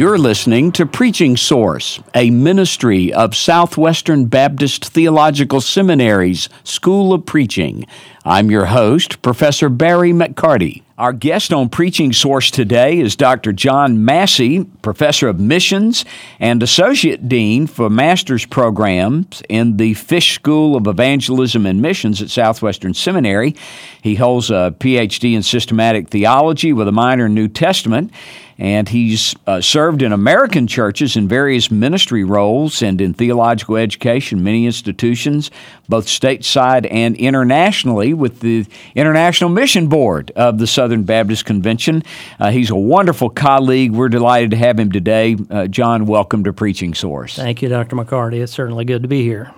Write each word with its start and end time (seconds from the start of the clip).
You're 0.00 0.16
listening 0.16 0.72
to 0.72 0.86
Preaching 0.86 1.36
Source, 1.36 2.00
a 2.14 2.30
ministry 2.30 3.12
of 3.12 3.36
Southwestern 3.36 4.24
Baptist 4.24 4.86
Theological 4.86 5.60
Seminary's 5.60 6.48
School 6.64 7.12
of 7.12 7.26
Preaching. 7.26 7.86
I'm 8.24 8.50
your 8.50 8.66
host, 8.66 9.22
Professor 9.22 9.70
Barry 9.70 10.12
McCarty. 10.12 10.82
Our 10.98 11.14
guest 11.14 11.54
on 11.54 11.70
Preaching 11.70 12.12
Source 12.12 12.50
today 12.50 12.98
is 12.98 13.16
Dr. 13.16 13.54
John 13.54 14.04
Massey, 14.04 14.64
Professor 14.82 15.28
of 15.28 15.40
Missions 15.40 16.04
and 16.38 16.62
Associate 16.62 17.26
Dean 17.26 17.66
for 17.66 17.88
Master's 17.88 18.44
Programs 18.44 19.42
in 19.48 19.78
the 19.78 19.94
Fish 19.94 20.34
School 20.34 20.76
of 20.76 20.86
Evangelism 20.86 21.64
and 21.64 21.80
Missions 21.80 22.20
at 22.20 22.28
Southwestern 22.28 22.92
Seminary. 22.92 23.56
He 24.02 24.16
holds 24.16 24.50
a 24.50 24.74
PhD 24.78 25.34
in 25.34 25.42
Systematic 25.42 26.10
Theology 26.10 26.74
with 26.74 26.88
a 26.88 26.92
minor 26.92 27.24
in 27.24 27.34
New 27.34 27.48
Testament 27.48 28.12
and 28.60 28.90
he's 28.90 29.34
uh, 29.46 29.62
served 29.62 30.02
in 30.02 30.12
American 30.12 30.66
churches 30.66 31.16
in 31.16 31.26
various 31.26 31.70
ministry 31.70 32.24
roles 32.24 32.82
and 32.82 33.00
in 33.00 33.14
theological 33.14 33.78
education, 33.78 34.44
many 34.44 34.66
institutions, 34.66 35.50
both 35.88 36.06
stateside 36.06 36.86
and 36.90 37.16
internationally, 37.16 38.09
with 38.14 38.40
the 38.40 38.66
International 38.94 39.50
Mission 39.50 39.88
Board 39.88 40.30
of 40.36 40.58
the 40.58 40.66
Southern 40.66 41.04
Baptist 41.04 41.44
Convention. 41.44 42.02
Uh, 42.38 42.50
he's 42.50 42.70
a 42.70 42.76
wonderful 42.76 43.30
colleague. 43.30 43.92
We're 43.92 44.08
delighted 44.08 44.50
to 44.52 44.56
have 44.56 44.78
him 44.78 44.92
today. 44.92 45.36
Uh, 45.50 45.66
John, 45.66 46.06
welcome 46.06 46.44
to 46.44 46.52
Preaching 46.52 46.94
Source. 46.94 47.36
Thank 47.36 47.62
you, 47.62 47.68
Dr. 47.68 47.96
McCarty. 47.96 48.42
It's 48.42 48.52
certainly 48.52 48.84
good 48.84 49.02
to 49.02 49.08
be 49.08 49.22
here. 49.22 49.52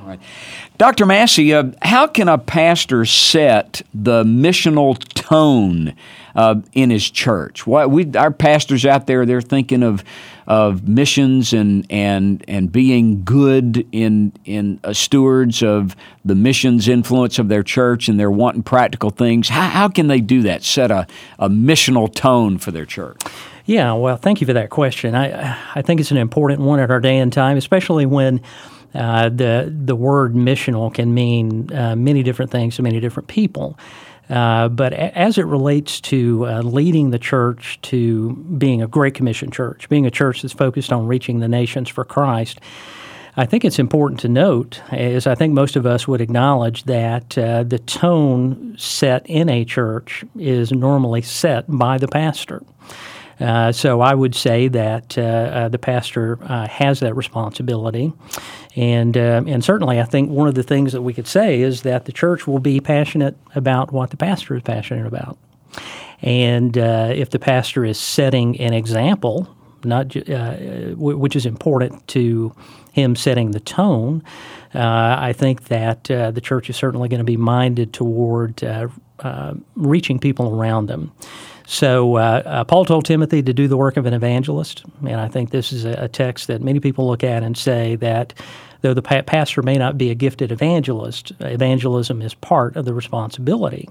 Dr. 0.78 1.06
Massey, 1.06 1.54
uh, 1.54 1.70
how 1.82 2.06
can 2.06 2.28
a 2.28 2.38
pastor 2.38 3.04
set 3.04 3.82
the 3.94 4.24
missional 4.24 4.98
tone? 5.14 5.94
uh, 6.34 6.56
in 6.72 6.90
his 6.90 7.10
church. 7.10 7.66
What 7.66 7.90
we 7.90 8.10
our 8.14 8.30
pastors 8.30 8.86
out 8.86 9.06
there, 9.06 9.26
they're 9.26 9.40
thinking 9.40 9.82
of 9.82 10.04
of 10.52 10.86
missions 10.86 11.54
and 11.54 11.86
and 11.88 12.44
and 12.46 12.70
being 12.70 13.24
good 13.24 13.86
in 13.90 14.32
in 14.44 14.78
uh, 14.84 14.92
stewards 14.92 15.62
of 15.62 15.96
the 16.26 16.34
missions 16.34 16.88
influence 16.88 17.38
of 17.38 17.48
their 17.48 17.62
church, 17.62 18.06
and 18.06 18.20
they're 18.20 18.30
wanting 18.30 18.62
practical 18.62 19.08
things. 19.08 19.48
How, 19.48 19.68
how 19.68 19.88
can 19.88 20.08
they 20.08 20.20
do 20.20 20.42
that? 20.42 20.62
Set 20.62 20.90
a, 20.90 21.06
a 21.38 21.48
missional 21.48 22.14
tone 22.14 22.58
for 22.58 22.70
their 22.70 22.84
church. 22.84 23.18
Yeah, 23.64 23.94
well, 23.94 24.18
thank 24.18 24.42
you 24.42 24.46
for 24.46 24.52
that 24.52 24.68
question. 24.68 25.14
I 25.14 25.56
I 25.74 25.80
think 25.80 26.00
it's 26.00 26.10
an 26.10 26.18
important 26.18 26.60
one 26.60 26.80
at 26.80 26.90
our 26.90 27.00
day 27.00 27.16
and 27.18 27.32
time, 27.32 27.56
especially 27.56 28.06
when. 28.06 28.40
Uh, 28.94 29.30
the 29.30 29.72
the 29.84 29.96
word 29.96 30.34
missional 30.34 30.92
can 30.92 31.14
mean 31.14 31.72
uh, 31.72 31.96
many 31.96 32.22
different 32.22 32.50
things 32.50 32.76
to 32.76 32.82
many 32.82 33.00
different 33.00 33.26
people. 33.26 33.78
Uh, 34.32 34.68
but 34.68 34.94
a- 34.94 35.16
as 35.16 35.36
it 35.36 35.44
relates 35.44 36.00
to 36.00 36.46
uh, 36.46 36.62
leading 36.62 37.10
the 37.10 37.18
church 37.18 37.78
to 37.82 38.32
being 38.56 38.80
a 38.80 38.86
Great 38.86 39.12
Commission 39.12 39.50
church, 39.50 39.88
being 39.90 40.06
a 40.06 40.10
church 40.10 40.40
that's 40.40 40.54
focused 40.54 40.90
on 40.90 41.06
reaching 41.06 41.40
the 41.40 41.48
nations 41.48 41.90
for 41.90 42.02
Christ, 42.02 42.58
I 43.36 43.46
think 43.46 43.64
it's 43.64 43.78
important 43.78 44.20
to 44.20 44.28
note, 44.28 44.80
as 44.90 45.26
I 45.26 45.34
think 45.34 45.52
most 45.52 45.76
of 45.76 45.84
us 45.86 46.08
would 46.08 46.20
acknowledge, 46.20 46.84
that 46.84 47.36
uh, 47.36 47.62
the 47.62 47.78
tone 47.78 48.74
set 48.78 49.26
in 49.26 49.50
a 49.50 49.64
church 49.64 50.24
is 50.38 50.72
normally 50.72 51.22
set 51.22 51.64
by 51.68 51.98
the 51.98 52.08
pastor. 52.08 52.62
Uh, 53.42 53.72
so 53.72 54.00
I 54.00 54.14
would 54.14 54.36
say 54.36 54.68
that 54.68 55.18
uh, 55.18 55.22
uh, 55.22 55.68
the 55.68 55.78
pastor 55.78 56.38
uh, 56.42 56.68
has 56.68 57.00
that 57.00 57.16
responsibility, 57.16 58.12
and 58.76 59.16
uh, 59.16 59.42
and 59.46 59.64
certainly 59.64 60.00
I 60.00 60.04
think 60.04 60.30
one 60.30 60.46
of 60.46 60.54
the 60.54 60.62
things 60.62 60.92
that 60.92 61.02
we 61.02 61.12
could 61.12 61.26
say 61.26 61.60
is 61.60 61.82
that 61.82 62.04
the 62.04 62.12
church 62.12 62.46
will 62.46 62.60
be 62.60 62.78
passionate 62.78 63.36
about 63.56 63.92
what 63.92 64.10
the 64.10 64.16
pastor 64.16 64.54
is 64.54 64.62
passionate 64.62 65.06
about, 65.06 65.38
and 66.20 66.78
uh, 66.78 67.10
if 67.12 67.30
the 67.30 67.40
pastor 67.40 67.84
is 67.84 67.98
setting 67.98 68.60
an 68.60 68.74
example, 68.74 69.52
not 69.82 70.08
w- 70.10 71.18
which 71.18 71.34
is 71.34 71.44
important 71.44 72.06
to 72.08 72.54
him 72.92 73.16
setting 73.16 73.50
the 73.50 73.60
tone, 73.60 74.22
I 74.72 75.32
think 75.32 75.64
that 75.64 76.04
the 76.04 76.40
church 76.40 76.70
is 76.70 76.76
certainly 76.76 77.08
going 77.08 77.18
to 77.18 77.24
be 77.24 77.36
minded 77.36 77.92
toward 77.92 78.62
reaching 79.74 80.20
people 80.20 80.54
around 80.54 80.86
them. 80.86 81.10
So 81.72 82.18
uh, 82.18 82.42
uh, 82.44 82.64
Paul 82.64 82.84
told 82.84 83.06
Timothy 83.06 83.42
to 83.42 83.54
do 83.54 83.66
the 83.66 83.78
work 83.78 83.96
of 83.96 84.04
an 84.04 84.12
evangelist, 84.12 84.84
and 85.00 85.18
I 85.18 85.26
think 85.26 85.52
this 85.52 85.72
is 85.72 85.86
a, 85.86 86.06
text 86.06 86.48
that 86.48 86.60
many 86.60 86.80
people 86.80 87.06
look 87.06 87.24
at 87.24 87.42
and 87.42 87.56
say 87.56 87.96
that 87.96 88.34
though 88.82 88.92
the 88.92 89.00
pa- 89.00 89.22
pastor 89.22 89.62
may 89.62 89.78
not 89.78 89.96
be 89.96 90.10
a 90.10 90.14
gifted 90.14 90.52
evangelist, 90.52 91.32
evangelism 91.40 92.20
is 92.20 92.34
part 92.34 92.76
of 92.76 92.84
the 92.84 92.92
responsibility 92.92 93.88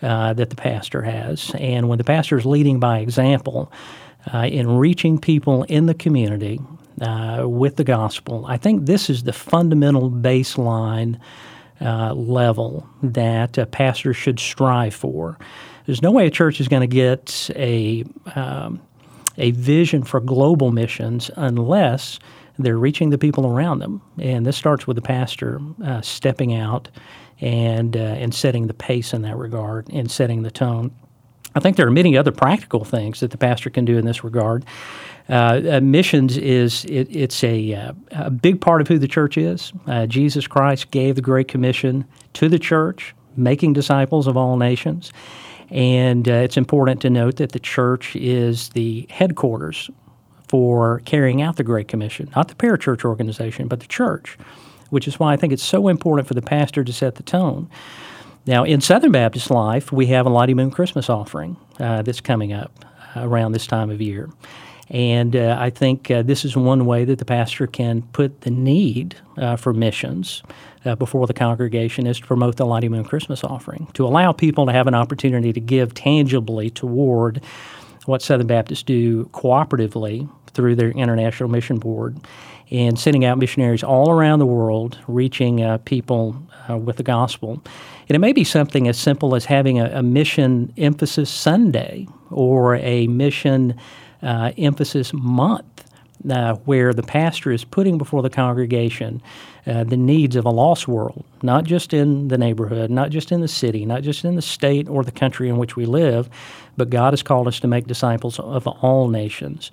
uh, 0.00 0.32
that 0.32 0.48
the 0.48 0.56
pastor 0.56 1.02
has. 1.02 1.54
And 1.58 1.90
when 1.90 1.98
the 1.98 2.04
pastor 2.04 2.38
is 2.38 2.46
leading 2.46 2.80
by 2.80 3.00
example 3.00 3.70
uh, 4.32 4.46
in 4.46 4.78
reaching 4.78 5.18
people 5.18 5.64
in 5.64 5.84
the 5.84 5.94
community 5.94 6.58
uh, 7.02 7.42
with 7.44 7.76
the 7.76 7.84
gospel, 7.84 8.46
I 8.46 8.56
think 8.56 8.86
this 8.86 9.10
is 9.10 9.24
the 9.24 9.34
fundamental 9.34 10.10
baseline 10.10 11.20
uh, 11.82 12.14
level 12.14 12.88
that 13.02 13.58
a 13.58 13.66
pastor 13.66 14.14
should 14.14 14.40
strive 14.40 14.94
for. 14.94 15.38
There's 15.88 16.02
no 16.02 16.10
way 16.10 16.26
a 16.26 16.30
church 16.30 16.60
is 16.60 16.68
going 16.68 16.82
to 16.82 16.86
get 16.86 17.48
a 17.56 18.04
um, 18.36 18.82
a 19.38 19.52
vision 19.52 20.02
for 20.02 20.20
global 20.20 20.70
missions 20.70 21.30
unless 21.34 22.18
they're 22.58 22.76
reaching 22.76 23.08
the 23.08 23.16
people 23.16 23.46
around 23.46 23.78
them, 23.78 24.02
and 24.18 24.44
this 24.44 24.54
starts 24.54 24.86
with 24.86 24.96
the 24.96 25.02
pastor 25.02 25.62
uh, 25.82 26.02
stepping 26.02 26.54
out 26.54 26.90
and 27.40 27.96
uh, 27.96 28.00
and 28.00 28.34
setting 28.34 28.66
the 28.66 28.74
pace 28.74 29.14
in 29.14 29.22
that 29.22 29.38
regard 29.38 29.88
and 29.90 30.10
setting 30.10 30.42
the 30.42 30.50
tone. 30.50 30.94
I 31.54 31.60
think 31.60 31.78
there 31.78 31.86
are 31.86 31.90
many 31.90 32.18
other 32.18 32.32
practical 32.32 32.84
things 32.84 33.20
that 33.20 33.30
the 33.30 33.38
pastor 33.38 33.70
can 33.70 33.86
do 33.86 33.96
in 33.96 34.04
this 34.04 34.22
regard. 34.22 34.66
Uh, 35.30 35.62
uh, 35.70 35.80
missions 35.82 36.36
is 36.36 36.84
it, 36.84 37.08
it's 37.10 37.42
a, 37.42 37.72
uh, 37.72 37.92
a 38.10 38.30
big 38.30 38.60
part 38.60 38.82
of 38.82 38.88
who 38.88 38.98
the 38.98 39.08
church 39.08 39.38
is. 39.38 39.72
Uh, 39.86 40.04
Jesus 40.04 40.46
Christ 40.46 40.90
gave 40.90 41.14
the 41.14 41.22
Great 41.22 41.48
Commission 41.48 42.04
to 42.34 42.50
the 42.50 42.58
church, 42.58 43.14
making 43.38 43.72
disciples 43.72 44.26
of 44.26 44.36
all 44.36 44.58
nations. 44.58 45.14
And 45.70 46.28
uh, 46.28 46.32
it's 46.32 46.56
important 46.56 47.02
to 47.02 47.10
note 47.10 47.36
that 47.36 47.52
the 47.52 47.58
church 47.58 48.16
is 48.16 48.70
the 48.70 49.06
headquarters 49.10 49.90
for 50.48 51.00
carrying 51.00 51.42
out 51.42 51.56
the 51.56 51.64
Great 51.64 51.88
Commission, 51.88 52.30
not 52.34 52.48
the 52.48 52.54
parachurch 52.54 53.04
organization, 53.04 53.68
but 53.68 53.80
the 53.80 53.86
church, 53.86 54.38
which 54.90 55.06
is 55.06 55.20
why 55.20 55.34
I 55.34 55.36
think 55.36 55.52
it's 55.52 55.62
so 55.62 55.88
important 55.88 56.26
for 56.26 56.34
the 56.34 56.42
pastor 56.42 56.82
to 56.84 56.92
set 56.92 57.16
the 57.16 57.22
tone. 57.22 57.68
Now, 58.46 58.64
in 58.64 58.80
Southern 58.80 59.12
Baptist 59.12 59.50
life, 59.50 59.92
we 59.92 60.06
have 60.06 60.24
a 60.24 60.30
Lottie 60.30 60.54
Moon 60.54 60.70
Christmas 60.70 61.10
offering 61.10 61.58
uh, 61.78 62.00
that's 62.00 62.22
coming 62.22 62.54
up 62.54 62.72
around 63.14 63.52
this 63.52 63.66
time 63.66 63.90
of 63.90 64.00
year. 64.00 64.30
And 64.90 65.36
uh, 65.36 65.56
I 65.58 65.70
think 65.70 66.10
uh, 66.10 66.22
this 66.22 66.44
is 66.44 66.56
one 66.56 66.86
way 66.86 67.04
that 67.04 67.18
the 67.18 67.24
pastor 67.24 67.66
can 67.66 68.02
put 68.12 68.42
the 68.42 68.50
need 68.50 69.16
uh, 69.36 69.56
for 69.56 69.72
missions 69.72 70.42
uh, 70.84 70.94
before 70.94 71.26
the 71.26 71.34
congregation 71.34 72.06
is 72.06 72.20
to 72.20 72.26
promote 72.26 72.56
the 72.56 72.64
Lottie 72.64 72.88
Moon 72.88 73.04
Christmas 73.04 73.44
offering, 73.44 73.88
to 73.94 74.06
allow 74.06 74.32
people 74.32 74.66
to 74.66 74.72
have 74.72 74.86
an 74.86 74.94
opportunity 74.94 75.52
to 75.52 75.60
give 75.60 75.94
tangibly 75.94 76.70
toward 76.70 77.42
what 78.06 78.22
Southern 78.22 78.46
Baptists 78.46 78.82
do 78.82 79.26
cooperatively 79.26 80.28
through 80.54 80.74
their 80.74 80.90
International 80.90 81.48
Mission 81.48 81.78
Board 81.78 82.16
and 82.70 82.98
sending 82.98 83.24
out 83.24 83.38
missionaries 83.38 83.82
all 83.82 84.10
around 84.10 84.38
the 84.38 84.46
world, 84.46 84.98
reaching 85.06 85.62
uh, 85.62 85.78
people 85.78 86.36
uh, 86.68 86.76
with 86.76 86.96
the 86.96 87.02
gospel. 87.02 87.62
And 88.08 88.16
it 88.16 88.18
may 88.18 88.32
be 88.32 88.44
something 88.44 88.88
as 88.88 88.98
simple 88.98 89.34
as 89.34 89.44
having 89.44 89.78
a, 89.78 89.86
a 89.98 90.02
mission 90.02 90.72
emphasis 90.76 91.30
Sunday 91.30 92.06
or 92.30 92.76
a 92.76 93.06
mission 93.06 93.78
uh, 94.22 94.52
emphasis 94.58 95.12
month. 95.12 95.84
Uh, 96.28 96.56
where 96.64 96.92
the 96.92 97.02
pastor 97.04 97.52
is 97.52 97.64
putting 97.64 97.96
before 97.96 98.22
the 98.22 98.28
congregation 98.28 99.22
uh, 99.68 99.84
the 99.84 99.96
needs 99.96 100.34
of 100.34 100.44
a 100.44 100.50
lost 100.50 100.88
world, 100.88 101.24
not 101.42 101.62
just 101.62 101.92
in 101.92 102.26
the 102.26 102.36
neighborhood, 102.36 102.90
not 102.90 103.10
just 103.10 103.30
in 103.30 103.40
the 103.40 103.46
city, 103.46 103.86
not 103.86 104.02
just 104.02 104.24
in 104.24 104.34
the 104.34 104.42
state 104.42 104.88
or 104.88 105.04
the 105.04 105.12
country 105.12 105.48
in 105.48 105.58
which 105.58 105.76
we 105.76 105.86
live, 105.86 106.28
but 106.76 106.90
God 106.90 107.12
has 107.12 107.22
called 107.22 107.46
us 107.46 107.60
to 107.60 107.68
make 107.68 107.86
disciples 107.86 108.40
of 108.40 108.66
all 108.66 109.08
nations. 109.08 109.70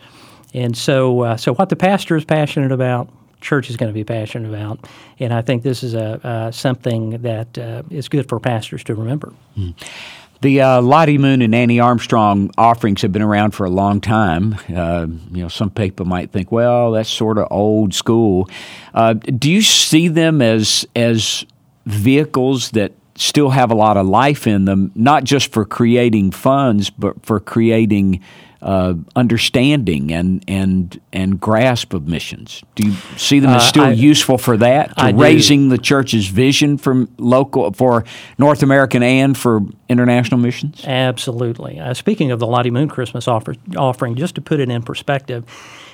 And 0.53 0.75
so, 0.75 1.21
uh, 1.21 1.37
so 1.37 1.53
what 1.55 1.69
the 1.69 1.75
pastor 1.75 2.15
is 2.15 2.25
passionate 2.25 2.71
about, 2.71 3.09
church 3.41 3.69
is 3.69 3.77
going 3.77 3.89
to 3.89 3.93
be 3.93 4.03
passionate 4.03 4.49
about, 4.49 4.85
and 5.19 5.33
I 5.33 5.41
think 5.41 5.63
this 5.63 5.83
is 5.83 5.93
a 5.93 6.25
uh, 6.25 6.51
something 6.51 7.21
that 7.21 7.57
uh, 7.57 7.83
is 7.89 8.09
good 8.09 8.27
for 8.27 8.39
pastors 8.39 8.83
to 8.85 8.95
remember. 8.95 9.33
Mm. 9.57 9.75
The 10.41 10.61
uh, 10.61 10.81
Lottie 10.81 11.17
Moon 11.17 11.41
and 11.41 11.55
Annie 11.55 11.79
Armstrong 11.79 12.51
offerings 12.57 13.01
have 13.01 13.11
been 13.11 13.21
around 13.21 13.51
for 13.51 13.65
a 13.65 13.69
long 13.69 14.01
time. 14.01 14.55
Uh, 14.73 15.07
you 15.31 15.41
know, 15.41 15.47
some 15.47 15.69
people 15.69 16.05
might 16.05 16.31
think, 16.31 16.51
well, 16.51 16.91
that's 16.91 17.09
sort 17.09 17.37
of 17.37 17.47
old 17.51 17.93
school. 17.93 18.49
Uh, 18.93 19.13
do 19.13 19.49
you 19.49 19.61
see 19.61 20.07
them 20.07 20.41
as 20.41 20.85
as 20.95 21.45
vehicles 21.85 22.71
that 22.71 22.91
still 23.15 23.49
have 23.49 23.71
a 23.71 23.75
lot 23.75 23.97
of 23.97 24.05
life 24.05 24.45
in 24.45 24.65
them, 24.65 24.91
not 24.93 25.23
just 25.23 25.51
for 25.51 25.65
creating 25.65 26.31
funds, 26.31 26.89
but 26.89 27.25
for 27.25 27.39
creating 27.39 28.21
uh, 28.65 28.95
understanding 29.15 30.11
and 30.11 30.43
and 30.47 30.99
and 31.13 31.39
grasp 31.39 31.93
of 31.93 32.07
missions? 32.07 32.63
Do 32.73 32.83
you 32.83 32.93
see 33.15 33.39
them 33.39 33.51
as 33.51 33.61
uh, 33.61 33.65
still 33.67 33.83
uh, 33.83 33.89
I, 33.89 33.95
to 33.95 34.37
for 34.39 34.57
that, 34.57 34.89
to 34.97 35.03
I 35.03 35.09
raising 35.11 35.69
do. 35.69 35.69
the 35.69 35.77
church's 35.77 36.27
vision 36.27 36.79
for 36.79 37.07
local 37.19 37.71
for 37.73 38.03
North 38.39 38.63
American 38.63 39.03
and 39.03 39.37
for 39.37 39.61
international 39.87 40.39
missions? 40.39 40.83
Absolutely. 40.83 41.79
Uh, 41.79 41.93
speaking 41.93 42.31
of 42.31 42.39
the 42.39 42.47
Lottie 42.47 42.71
Moon 42.71 42.89
Christmas 42.89 43.27
offer, 43.27 43.53
offering, 43.77 44.15
just 44.15 44.33
to 44.35 44.41
put 44.41 44.59
it 44.59 44.69
in 44.69 44.81
perspective. 44.81 45.45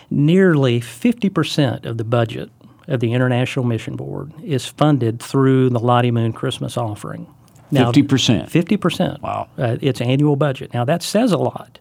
nearly 0.10 0.82
50% 0.82 1.86
of 1.86 1.98
the 1.98 2.04
budget 2.04 2.52
of 2.88 3.00
the 3.00 3.14
International 3.14 3.66
Mission 3.66 3.96
Board 3.96 4.34
is 4.44 4.66
funded 4.66 5.22
through 5.22 5.70
the 5.70 5.80
Lottie 5.80 6.12
Moon 6.12 6.34
Christmas 6.34 6.78
offering. 6.78 7.28
50%. 7.72 8.50
50%. 8.50 9.22
Wow. 9.22 9.48
Uh, 9.58 9.78
its 9.82 10.02
annual 10.02 10.36
budget. 10.36 10.74
Now, 10.74 10.84
that 10.84 11.02
says 11.02 11.32
a 11.32 11.38
lot. 11.38 11.80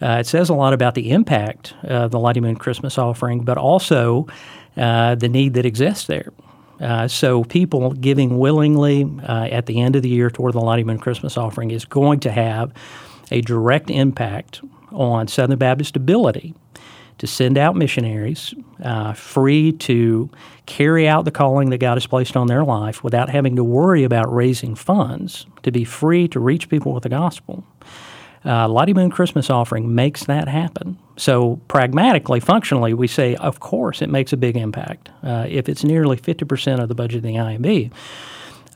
Uh, 0.00 0.18
it 0.20 0.26
says 0.26 0.48
a 0.48 0.54
lot 0.54 0.72
about 0.72 0.94
the 0.94 1.10
impact 1.10 1.74
of 1.82 2.10
the 2.10 2.18
Lottie 2.18 2.40
Moon 2.40 2.56
Christmas 2.56 2.98
offering, 2.98 3.40
but 3.40 3.58
also 3.58 4.26
uh, 4.76 5.14
the 5.14 5.28
need 5.28 5.54
that 5.54 5.66
exists 5.66 6.06
there. 6.06 6.32
Uh, 6.80 7.08
so, 7.08 7.42
people 7.42 7.92
giving 7.92 8.38
willingly 8.38 9.04
uh, 9.24 9.46
at 9.46 9.66
the 9.66 9.80
end 9.80 9.96
of 9.96 10.02
the 10.02 10.08
year 10.08 10.30
toward 10.30 10.54
the 10.54 10.60
Lottie 10.60 10.84
Moon 10.84 10.98
Christmas 10.98 11.36
offering 11.36 11.72
is 11.72 11.84
going 11.84 12.20
to 12.20 12.30
have 12.30 12.72
a 13.32 13.40
direct 13.40 13.90
impact 13.90 14.60
on 14.92 15.26
Southern 15.26 15.58
Baptist 15.58 15.96
ability 15.96 16.54
to 17.18 17.26
send 17.26 17.58
out 17.58 17.74
missionaries 17.74 18.54
uh, 18.84 19.12
free 19.12 19.72
to 19.72 20.30
carry 20.66 21.08
out 21.08 21.24
the 21.24 21.30
calling 21.32 21.70
that 21.70 21.78
God 21.78 21.94
has 21.94 22.06
placed 22.06 22.36
on 22.36 22.46
their 22.46 22.64
life 22.64 23.02
without 23.02 23.28
having 23.28 23.56
to 23.56 23.64
worry 23.64 24.04
about 24.04 24.32
raising 24.32 24.74
funds, 24.74 25.46
to 25.64 25.72
be 25.72 25.84
free 25.84 26.28
to 26.28 26.38
reach 26.38 26.68
people 26.68 26.92
with 26.92 27.02
the 27.02 27.08
gospel. 27.08 27.64
Uh, 28.48 28.66
Lottie 28.66 28.94
Moon 28.94 29.10
Christmas 29.10 29.50
offering 29.50 29.94
makes 29.94 30.24
that 30.24 30.48
happen. 30.48 30.98
So, 31.18 31.60
pragmatically, 31.68 32.40
functionally, 32.40 32.94
we 32.94 33.06
say, 33.06 33.36
of 33.36 33.60
course, 33.60 34.00
it 34.00 34.08
makes 34.08 34.32
a 34.32 34.38
big 34.38 34.56
impact 34.56 35.10
uh, 35.22 35.44
if 35.48 35.68
it's 35.68 35.84
nearly 35.84 36.16
50% 36.16 36.80
of 36.80 36.88
the 36.88 36.94
budget 36.94 37.18
of 37.18 37.22
the 37.24 37.34
IMB. 37.34 37.92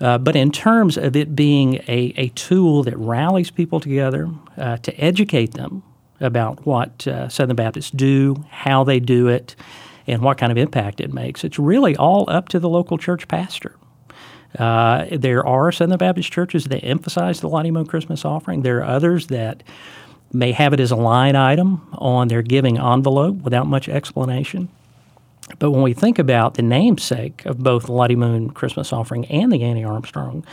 Uh, 0.01 0.19
but 0.19 0.37
in 0.37 0.51
terms 0.51 0.99
of 0.99 1.17
it 1.17 1.35
being 1.35 1.77
a, 1.89 2.13
a 2.17 2.29
tool 2.31 2.83
that 2.83 2.99
rallies 2.99 3.51
people 3.51 3.81
together 3.81 4.29
uh, 4.59 4.77
to 4.79 4.93
educate 5.01 5.55
them 5.55 5.83
about 6.21 6.67
what 6.67 7.07
uh, 7.07 7.29
Southern 7.29 7.57
Baptists 7.57 7.91
do, 7.91 8.45
how 8.51 8.85
they 8.85 9.01
do 9.01 9.29
it, 9.29 9.57
and 10.07 10.21
what 10.21 10.37
kind 10.37 10.53
of 10.53 10.59
impact 10.59 11.01
it 11.01 11.15
makes. 11.15 11.45
It's 11.45 11.59
really 11.59 11.97
all 11.97 12.29
up 12.29 12.49
to 12.51 12.59
the 12.59 12.69
local 12.69 12.99
church 12.99 13.27
pastor. 13.27 13.77
Uh, 14.59 15.07
there 15.11 15.47
are 15.47 15.73
Southern 15.73 15.99
Baptist 15.99 16.31
churches 16.33 16.65
that 16.65 16.85
emphasize 16.85 17.41
the 17.41 17.49
Lottie 17.49 17.71
Moon 17.71 17.87
Christmas 17.87 18.25
offering. 18.25 18.63
There 18.63 18.79
are 18.79 18.85
others 18.85 19.29
that 19.29 19.63
may 20.33 20.53
have 20.53 20.73
it 20.73 20.81
as 20.81 20.91
a 20.91 20.97
line 20.97 21.37
item 21.37 21.87
on 21.93 22.29
their 22.29 22.43
giving 22.43 22.79
envelope 22.79 23.37
without 23.43 23.67
much 23.67 23.89
explanation. 23.89 24.69
But 25.59 25.71
when 25.73 25.83
we 25.83 25.93
think 25.93 26.19
about 26.19 26.55
the 26.55 26.63
namesake 26.63 27.45
of 27.45 27.59
both 27.59 27.87
the 27.87 27.93
Lottie 27.93 28.17
Moon 28.17 28.51
Christmas 28.51 28.93
offering 28.93 29.27
and 29.27 29.53
the 29.53 29.63
Annie 29.63 29.85
Armstrong 29.85 30.45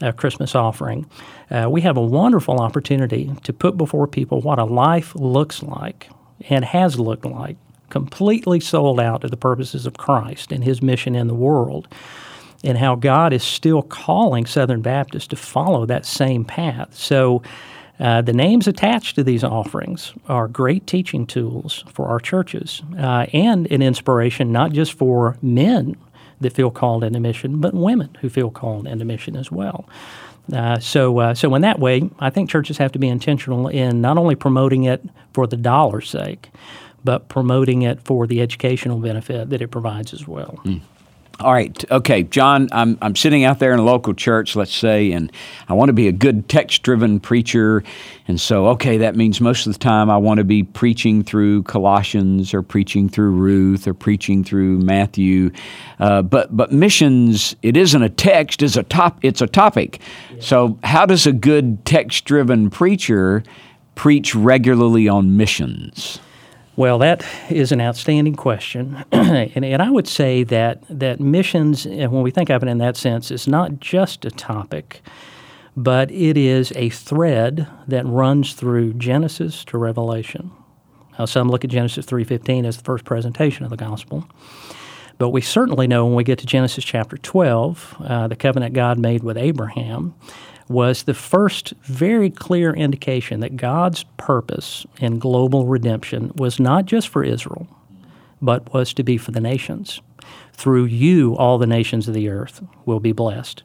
uh, 0.00 0.12
Christmas 0.12 0.54
offering, 0.54 1.06
uh, 1.50 1.68
we 1.70 1.82
have 1.82 1.96
a 1.96 2.02
wonderful 2.02 2.58
opportunity 2.58 3.30
to 3.44 3.52
put 3.52 3.76
before 3.76 4.06
people 4.06 4.40
what 4.40 4.58
a 4.58 4.64
life 4.64 5.14
looks 5.14 5.62
like 5.62 6.08
and 6.48 6.64
has 6.64 6.98
looked 6.98 7.26
like, 7.26 7.56
completely 7.90 8.60
sold 8.60 8.98
out 8.98 9.20
to 9.20 9.28
the 9.28 9.36
purposes 9.36 9.86
of 9.86 9.96
Christ 9.96 10.52
and 10.52 10.64
his 10.64 10.80
mission 10.80 11.14
in 11.14 11.28
the 11.28 11.34
world, 11.34 11.86
and 12.64 12.78
how 12.78 12.94
God 12.94 13.32
is 13.32 13.42
still 13.42 13.82
calling 13.82 14.46
Southern 14.46 14.82
Baptists 14.82 15.28
to 15.28 15.36
follow 15.36 15.86
that 15.86 16.04
same 16.04 16.44
path. 16.44 16.94
So, 16.94 17.42
uh, 17.98 18.22
the 18.22 18.32
names 18.32 18.66
attached 18.66 19.14
to 19.14 19.22
these 19.22 19.44
offerings 19.44 20.14
are 20.26 20.48
great 20.48 20.86
teaching 20.86 21.26
tools 21.26 21.84
for 21.92 22.08
our 22.08 22.18
churches 22.18 22.82
uh, 22.98 23.26
and 23.34 23.70
an 23.70 23.82
inspiration 23.82 24.50
not 24.50 24.72
just 24.72 24.94
for 24.94 25.36
men 25.42 25.96
that 26.40 26.54
feel 26.54 26.70
called 26.70 27.04
into 27.04 27.20
mission, 27.20 27.60
but 27.60 27.74
women 27.74 28.16
who 28.22 28.30
feel 28.30 28.50
called 28.50 28.86
into 28.86 29.04
mission 29.04 29.36
as 29.36 29.52
well. 29.52 29.86
Uh, 30.50 30.78
so, 30.78 31.18
uh, 31.18 31.34
so 31.34 31.54
in 31.54 31.60
that 31.60 31.78
way, 31.78 32.08
I 32.18 32.30
think 32.30 32.48
churches 32.48 32.78
have 32.78 32.92
to 32.92 32.98
be 32.98 33.08
intentional 33.08 33.68
in 33.68 34.00
not 34.00 34.16
only 34.16 34.34
promoting 34.34 34.84
it 34.84 35.02
for 35.34 35.46
the 35.46 35.58
dollar's 35.58 36.08
sake, 36.08 36.50
but 37.04 37.28
promoting 37.28 37.82
it 37.82 38.00
for 38.00 38.26
the 38.26 38.40
educational 38.40 38.98
benefit 38.98 39.50
that 39.50 39.60
it 39.60 39.68
provides 39.68 40.12
as 40.14 40.26
well. 40.26 40.58
Mm. 40.64 40.80
All 41.40 41.54
right. 41.54 41.90
Okay, 41.90 42.24
John, 42.24 42.68
I'm, 42.70 42.98
I'm 43.00 43.16
sitting 43.16 43.44
out 43.44 43.60
there 43.60 43.72
in 43.72 43.78
a 43.78 43.82
local 43.82 44.12
church, 44.12 44.56
let's 44.56 44.74
say, 44.74 45.10
and 45.12 45.32
I 45.70 45.72
want 45.72 45.88
to 45.88 45.94
be 45.94 46.06
a 46.06 46.12
good 46.12 46.50
text 46.50 46.82
driven 46.82 47.18
preacher. 47.18 47.82
And 48.28 48.38
so, 48.38 48.68
okay, 48.68 48.98
that 48.98 49.16
means 49.16 49.40
most 49.40 49.66
of 49.66 49.72
the 49.72 49.78
time 49.78 50.10
I 50.10 50.18
want 50.18 50.36
to 50.36 50.44
be 50.44 50.64
preaching 50.64 51.24
through 51.24 51.62
Colossians 51.62 52.52
or 52.52 52.60
preaching 52.60 53.08
through 53.08 53.30
Ruth 53.30 53.88
or 53.88 53.94
preaching 53.94 54.44
through 54.44 54.80
Matthew. 54.80 55.50
Uh, 55.98 56.20
but, 56.20 56.54
but 56.54 56.72
missions, 56.72 57.56
it 57.62 57.74
isn't 57.74 58.02
a 58.02 58.10
text, 58.10 58.60
it's 58.60 58.76
a, 58.76 58.82
top, 58.82 59.18
it's 59.22 59.40
a 59.40 59.46
topic. 59.46 59.98
Yeah. 60.34 60.42
So, 60.42 60.78
how 60.84 61.06
does 61.06 61.26
a 61.26 61.32
good 61.32 61.86
text 61.86 62.26
driven 62.26 62.68
preacher 62.68 63.42
preach 63.94 64.34
regularly 64.34 65.08
on 65.08 65.38
missions? 65.38 66.20
Well, 66.80 66.96
that 67.00 67.26
is 67.50 67.72
an 67.72 67.80
outstanding 67.82 68.36
question, 68.36 69.04
and, 69.12 69.62
and, 69.66 69.82
I 69.82 69.90
would 69.90 70.08
say 70.08 70.44
that 70.44 70.82
that 70.88 71.20
missions, 71.20 71.84
when 71.84 72.22
we 72.22 72.30
think 72.30 72.48
of 72.48 72.62
it 72.62 72.70
in 72.70 72.78
that 72.78 72.96
sense, 72.96 73.30
is 73.30 73.46
not 73.46 73.80
just 73.80 74.24
a 74.24 74.30
topic, 74.30 75.02
but 75.76 76.10
it 76.10 76.38
is 76.38 76.72
a 76.76 76.88
thread 76.88 77.68
that 77.86 78.06
runs 78.06 78.54
through 78.54 78.94
Genesis 78.94 79.62
to 79.66 79.76
Revelation. 79.76 80.52
Now, 81.18 81.26
some 81.26 81.50
look 81.50 81.64
at 81.64 81.70
Genesis 81.70 82.06
three 82.06 82.24
fifteen 82.24 82.64
as 82.64 82.78
the 82.78 82.84
first 82.84 83.04
presentation 83.04 83.64
of 83.64 83.70
the 83.70 83.76
gospel, 83.76 84.26
but 85.18 85.28
we 85.28 85.42
certainly 85.42 85.86
know 85.86 86.06
when 86.06 86.14
we 86.14 86.24
get 86.24 86.38
to 86.38 86.46
Genesis 86.46 86.82
chapter 86.82 87.18
twelve, 87.18 87.94
uh, 88.02 88.26
the 88.26 88.36
covenant 88.36 88.72
God 88.72 88.98
made 88.98 89.22
with 89.22 89.36
Abraham 89.36 90.14
was 90.70 91.02
the 91.02 91.14
first 91.14 91.74
very 91.82 92.30
clear 92.30 92.72
indication 92.72 93.40
that 93.40 93.56
God's 93.56 94.04
purpose 94.16 94.86
in 95.00 95.18
global 95.18 95.66
redemption 95.66 96.30
was 96.36 96.60
not 96.60 96.86
just 96.86 97.08
for 97.08 97.24
Israel, 97.24 97.66
but 98.40 98.72
was 98.72 98.94
to 98.94 99.02
be 99.02 99.18
for 99.18 99.32
the 99.32 99.40
nations. 99.40 100.00
Through 100.52 100.84
you, 100.84 101.36
all 101.36 101.58
the 101.58 101.66
nations 101.66 102.06
of 102.06 102.14
the 102.14 102.28
earth 102.28 102.62
will 102.86 103.00
be 103.00 103.10
blessed. 103.10 103.64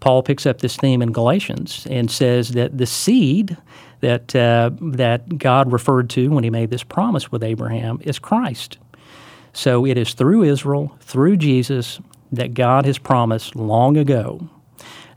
Paul 0.00 0.22
picks 0.22 0.44
up 0.44 0.60
this 0.60 0.76
theme 0.76 1.00
in 1.00 1.10
Galatians 1.10 1.86
and 1.90 2.10
says 2.10 2.50
that 2.50 2.76
the 2.76 2.86
seed 2.86 3.56
that, 4.00 4.36
uh, 4.36 4.70
that 4.80 5.38
God 5.38 5.72
referred 5.72 6.10
to 6.10 6.28
when 6.28 6.44
he 6.44 6.50
made 6.50 6.68
this 6.68 6.82
promise 6.82 7.32
with 7.32 7.42
Abraham 7.42 7.98
is 8.02 8.18
Christ. 8.18 8.76
So 9.54 9.86
it 9.86 9.96
is 9.96 10.12
through 10.12 10.42
Israel, 10.42 10.94
through 11.00 11.38
Jesus, 11.38 11.98
that 12.30 12.52
God 12.52 12.84
has 12.84 12.98
promised 12.98 13.56
long 13.56 13.96
ago 13.96 14.50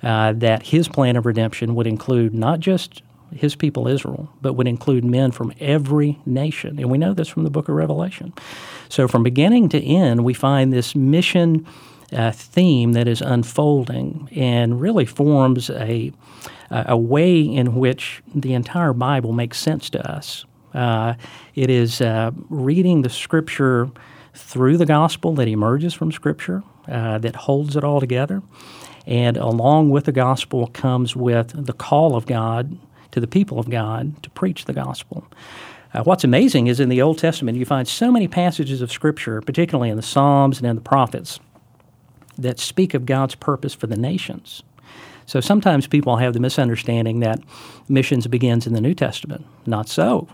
uh, 0.04 0.34
that 0.34 0.68
his 0.68 0.88
plan 0.88 1.16
of 1.16 1.26
redemption 1.26 1.76
would 1.76 1.88
include 1.88 2.34
not 2.34 2.60
just 2.60 3.02
his 3.34 3.56
people 3.56 3.88
Israel, 3.88 4.30
but 4.42 4.54
would 4.54 4.68
include 4.68 5.04
men 5.06 5.32
from 5.32 5.54
every 5.60 6.20
nation. 6.26 6.80
And 6.80 6.90
we 6.90 6.98
know 6.98 7.14
this 7.14 7.28
from 7.28 7.44
the 7.44 7.50
book 7.50 7.70
of 7.70 7.76
Revelation. 7.76 8.34
So 8.90 9.08
from 9.08 9.24
beginning 9.24 9.70
to 9.70 9.84
end, 9.84 10.24
we 10.24 10.34
find 10.34 10.74
this 10.74 10.96
mission 10.96 11.68
uh, 12.12 12.32
theme 12.32 12.94
that 12.94 13.08
is 13.08 13.22
unfolding 13.22 14.30
and 14.36 14.82
really 14.82 15.06
forms 15.06 15.70
a, 15.70 16.12
a 16.72 16.98
way 16.98 17.42
in 17.42 17.76
which 17.76 18.24
the 18.34 18.54
entire 18.54 18.94
Bible 18.94 19.32
makes 19.32 19.60
sense 19.60 19.90
to 19.92 20.12
us. 20.12 20.46
Uh, 20.74 21.14
it 21.56 21.70
is 21.70 22.02
uh, 22.02 22.32
reading 22.50 23.02
the 23.02 23.10
scripture 23.10 23.90
through 24.34 24.78
the 24.78 24.86
gospel 24.86 25.34
that 25.36 25.48
emerges 25.48 25.94
from 25.94 26.12
scripture, 26.12 26.64
uh, 26.88 27.18
that 27.20 27.36
holds 27.36 27.76
it 27.76 27.84
all 27.84 28.00
together. 28.00 28.42
And 29.10 29.38
along 29.38 29.90
with 29.90 30.06
the 30.06 30.12
gospel 30.12 30.68
comes 30.68 31.16
with 31.16 31.66
the 31.66 31.74
call 31.74 32.16
of 32.16 32.28
God 32.28 32.78
to 33.12 33.20
the 33.20 33.28
people 33.28 33.60
of 33.60 33.68
God 33.68 34.22
to 34.22 34.30
preach 34.30 34.66
the 34.66 34.74
gospel. 34.74 35.28
Uh, 35.96 36.04
what's 36.04 36.24
amazing 36.24 36.68
is 36.68 36.80
in 36.80 36.90
the 36.90 37.02
Old 37.02 37.18
Testament, 37.18 37.58
you 37.58 37.66
find 37.66 37.88
so 37.88 38.12
many 38.12 38.28
passages 38.28 38.84
of 38.84 38.92
Scripture, 38.92 39.42
particularly 39.42 39.90
in 39.90 39.98
the 39.98 40.04
Psalms 40.04 40.60
and 40.60 40.68
in 40.68 40.76
the 40.76 40.82
prophets, 40.82 41.40
that 42.38 42.60
speak 42.60 42.94
of 42.94 43.08
God's 43.08 43.34
purpose 43.34 43.74
for 43.74 43.88
the 43.88 43.98
nations. 43.98 44.62
So 45.26 45.42
sometimes 45.42 45.88
people 45.88 46.18
have 46.18 46.34
the 46.34 46.40
misunderstanding 46.40 47.20
that 47.22 47.42
missions 47.88 48.28
begins 48.28 48.68
in 48.68 48.74
the 48.74 48.82
New 48.82 48.94
Testament. 48.94 49.44
Not 49.66 49.90
so. 49.90 50.28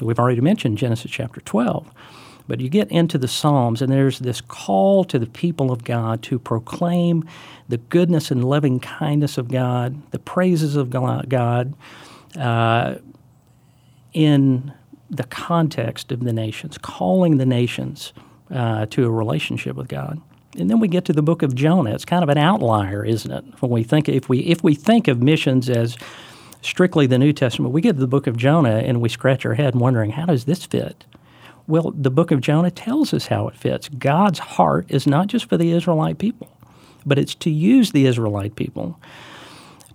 We've 0.00 0.18
already 0.18 0.40
mentioned 0.40 0.78
Genesis 0.78 1.10
chapter 1.10 1.42
12. 1.42 1.86
But 2.48 2.60
you 2.60 2.68
get 2.68 2.90
into 2.90 3.18
the 3.18 3.28
Psalms, 3.28 3.82
and 3.82 3.92
there's 3.92 4.18
this 4.18 4.40
call 4.40 5.04
to 5.04 5.18
the 5.18 5.26
people 5.26 5.70
of 5.70 5.84
God 5.84 6.22
to 6.24 6.38
proclaim 6.38 7.24
the 7.68 7.78
goodness 7.78 8.30
and 8.30 8.44
loving 8.44 8.80
kindness 8.80 9.38
of 9.38 9.48
God, 9.48 10.10
the 10.10 10.18
praises 10.18 10.76
of 10.76 10.90
God, 10.90 11.74
uh, 12.38 12.96
in 14.12 14.72
the 15.08 15.24
context 15.24 16.10
of 16.10 16.24
the 16.24 16.32
nations, 16.32 16.78
calling 16.78 17.36
the 17.36 17.46
nations 17.46 18.12
uh, 18.50 18.86
to 18.86 19.06
a 19.06 19.10
relationship 19.10 19.76
with 19.76 19.88
God. 19.88 20.20
And 20.58 20.68
then 20.68 20.80
we 20.80 20.88
get 20.88 21.04
to 21.06 21.12
the 21.12 21.22
book 21.22 21.42
of 21.42 21.54
Jonah. 21.54 21.94
It's 21.94 22.04
kind 22.04 22.22
of 22.22 22.28
an 22.28 22.38
outlier, 22.38 23.04
isn't 23.04 23.30
it? 23.30 23.44
When 23.60 23.70
we 23.70 23.82
think 23.82 24.08
if 24.08 24.28
we 24.28 24.40
if 24.40 24.62
we 24.62 24.74
think 24.74 25.08
of 25.08 25.22
missions 25.22 25.70
as 25.70 25.96
strictly 26.60 27.06
the 27.06 27.18
New 27.18 27.32
Testament, 27.32 27.72
we 27.72 27.80
get 27.80 27.94
to 27.94 28.00
the 28.00 28.06
book 28.06 28.26
of 28.26 28.36
Jonah 28.36 28.78
and 28.78 29.00
we 29.00 29.08
scratch 29.08 29.46
our 29.46 29.54
head 29.54 29.74
wondering 29.74 30.10
how 30.10 30.26
does 30.26 30.44
this 30.44 30.64
fit? 30.66 31.04
Well, 31.72 31.94
the 31.96 32.10
book 32.10 32.30
of 32.30 32.42
Jonah 32.42 32.70
tells 32.70 33.14
us 33.14 33.28
how 33.28 33.48
it 33.48 33.56
fits. 33.56 33.88
God's 33.88 34.40
heart 34.40 34.84
is 34.90 35.06
not 35.06 35.28
just 35.28 35.46
for 35.46 35.56
the 35.56 35.72
Israelite 35.72 36.18
people, 36.18 36.54
but 37.06 37.18
it's 37.18 37.34
to 37.36 37.50
use 37.50 37.92
the 37.92 38.04
Israelite 38.04 38.56
people 38.56 39.00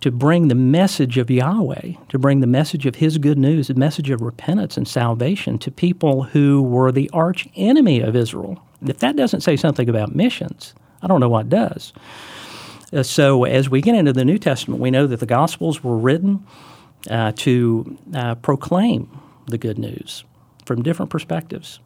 to 0.01 0.09
bring 0.09 0.47
the 0.47 0.55
message 0.55 1.19
of 1.19 1.29
Yahweh, 1.29 1.91
to 2.09 2.17
bring 2.17 2.39
the 2.39 2.47
message 2.47 2.87
of 2.87 2.95
His 2.95 3.19
good 3.19 3.37
news, 3.37 3.67
the 3.67 3.75
message 3.75 4.09
of 4.09 4.21
repentance 4.21 4.75
and 4.75 4.87
salvation 4.87 5.59
to 5.59 5.69
people 5.69 6.23
who 6.23 6.63
were 6.63 6.91
the 6.91 7.11
arch 7.13 7.47
enemy 7.55 8.01
of 8.01 8.15
Israel. 8.15 8.59
If 8.83 8.97
that 8.97 9.15
doesn't 9.15 9.41
say 9.41 9.55
something 9.55 9.87
about 9.87 10.15
missions, 10.15 10.73
I 11.03 11.07
don't 11.07 11.19
know 11.19 11.29
what 11.29 11.47
does. 11.47 11.93
Uh, 12.91 13.03
so, 13.03 13.43
as 13.43 13.69
we 13.69 13.81
get 13.81 13.93
into 13.93 14.13
the 14.13 14.25
New 14.25 14.39
Testament, 14.39 14.81
we 14.81 14.89
know 14.89 15.05
that 15.05 15.19
the 15.19 15.27
Gospels 15.27 15.83
were 15.83 15.99
written 15.99 16.43
uh, 17.07 17.33
to 17.35 17.99
uh, 18.15 18.33
proclaim 18.33 19.15
the 19.45 19.59
good 19.59 19.77
news 19.77 20.23
from 20.67 20.83
different 20.83 21.09
perspectives. 21.09 21.79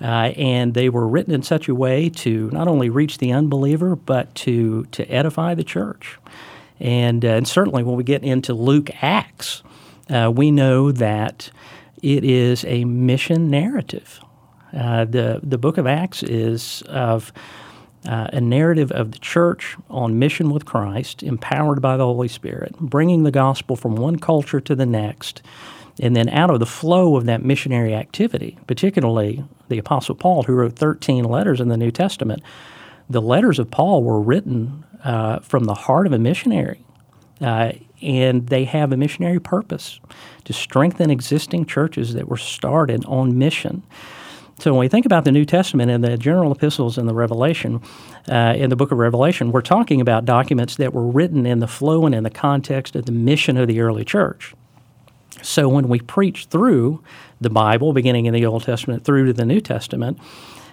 Uh, 0.00 0.32
and 0.36 0.74
they 0.74 0.88
were 0.90 1.08
written 1.08 1.32
in 1.32 1.42
such 1.42 1.68
a 1.68 1.74
way 1.74 2.10
to 2.10 2.50
not 2.50 2.68
only 2.68 2.90
reach 2.90 3.18
the 3.18 3.32
unbeliever, 3.32 3.96
but 3.96 4.34
to, 4.34 4.84
to 4.86 5.04
edify 5.10 5.54
the 5.54 5.64
church. 5.64 6.18
And, 6.78 7.24
uh, 7.24 7.28
and 7.28 7.48
certainly 7.48 7.82
when 7.82 7.96
we 7.96 8.04
get 8.04 8.22
into 8.22 8.52
Luke 8.52 8.90
Acts, 9.02 9.62
uh, 10.10 10.30
we 10.34 10.50
know 10.50 10.92
that 10.92 11.50
it 12.02 12.24
is 12.24 12.64
a 12.66 12.84
mission 12.84 13.48
narrative. 13.48 14.20
Uh, 14.76 15.06
the, 15.06 15.40
the 15.42 15.56
book 15.56 15.78
of 15.78 15.86
Acts 15.86 16.22
is 16.22 16.82
of 16.82 17.32
uh, 18.06 18.28
a 18.32 18.40
narrative 18.40 18.92
of 18.92 19.12
the 19.12 19.18
church 19.18 19.76
on 19.88 20.18
mission 20.18 20.50
with 20.50 20.64
Christ, 20.66 21.22
empowered 21.22 21.80
by 21.80 21.96
the 21.96 22.04
Holy 22.04 22.28
Spirit, 22.28 22.76
bringing 22.78 23.22
the 23.22 23.30
gospel 23.30 23.74
from 23.74 23.96
one 23.96 24.18
culture 24.18 24.60
to 24.60 24.74
the 24.74 24.86
next. 24.86 25.42
And 26.00 26.14
then 26.14 26.28
out 26.28 26.50
of 26.50 26.60
the 26.60 26.66
flow 26.66 27.16
of 27.16 27.24
that 27.26 27.42
missionary 27.42 27.94
activity, 27.94 28.58
particularly 28.66 29.44
the 29.68 29.78
Apostle 29.78 30.14
Paul, 30.14 30.42
who 30.42 30.54
wrote 30.54 30.74
13 30.74 31.24
letters 31.24 31.60
in 31.60 31.68
the 31.68 31.76
New 31.76 31.90
Testament, 31.90 32.42
the 33.08 33.22
letters 33.22 33.58
of 33.58 33.70
Paul 33.70 34.02
were 34.02 34.20
written 34.20 34.84
uh, 35.04 35.38
from 35.40 35.64
the 35.64 35.74
heart 35.74 36.06
of 36.06 36.12
a 36.12 36.18
missionary. 36.18 36.84
Uh, 37.40 37.72
and 38.02 38.48
they 38.48 38.64
have 38.64 38.92
a 38.92 38.96
missionary 38.96 39.40
purpose 39.40 40.00
to 40.44 40.52
strengthen 40.52 41.10
existing 41.10 41.64
churches 41.66 42.14
that 42.14 42.28
were 42.28 42.36
started 42.36 43.04
on 43.06 43.38
mission. 43.38 43.82
So 44.58 44.72
when 44.72 44.80
we 44.80 44.88
think 44.88 45.04
about 45.04 45.24
the 45.24 45.32
New 45.32 45.44
Testament 45.44 45.90
and 45.90 46.02
the 46.02 46.16
general 46.16 46.50
epistles 46.52 46.96
and 46.96 47.08
the 47.08 47.14
Revelation, 47.14 47.80
uh, 48.28 48.54
in 48.56 48.70
the 48.70 48.76
book 48.76 48.90
of 48.90 48.98
Revelation, 48.98 49.52
we're 49.52 49.60
talking 49.60 50.00
about 50.00 50.24
documents 50.24 50.76
that 50.76 50.94
were 50.94 51.06
written 51.06 51.44
in 51.44 51.58
the 51.58 51.68
flow 51.68 52.06
and 52.06 52.14
in 52.14 52.22
the 52.24 52.30
context 52.30 52.96
of 52.96 53.04
the 53.04 53.12
mission 53.12 53.58
of 53.58 53.68
the 53.68 53.80
early 53.80 54.04
church. 54.04 54.54
So 55.42 55.68
when 55.68 55.88
we 55.88 56.00
preach 56.00 56.46
through 56.46 57.02
the 57.40 57.50
Bible, 57.50 57.92
beginning 57.92 58.26
in 58.26 58.34
the 58.34 58.46
Old 58.46 58.64
Testament 58.64 59.04
through 59.04 59.26
to 59.26 59.32
the 59.32 59.44
New 59.44 59.60
Testament, 59.60 60.18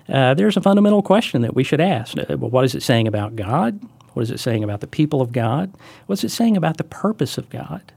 uh, 0.10 0.34
there's 0.34 0.58
a 0.58 0.62
fundamental 0.62 1.02
question 1.02 1.42
that 1.42 1.56
we 1.56 1.64
should 1.64 1.82
ask. 1.82 2.18
Uh, 2.18 2.38
well, 2.38 2.50
what 2.50 2.66
is 2.66 2.76
it 2.76 2.84
saying 2.84 3.08
about 3.08 3.36
God? 3.36 3.80
What 4.14 4.24
is 4.24 4.32
it 4.32 4.40
saying 4.40 4.64
about 4.64 4.82
the 4.82 4.88
people 4.88 5.22
of 5.22 5.32
God? 5.32 5.74
What's 6.06 6.24
it 6.24 6.30
saying 6.30 6.58
about 6.58 6.78
the 6.78 6.84
purpose 6.84 7.38
of 7.38 7.50
God? 7.50 7.92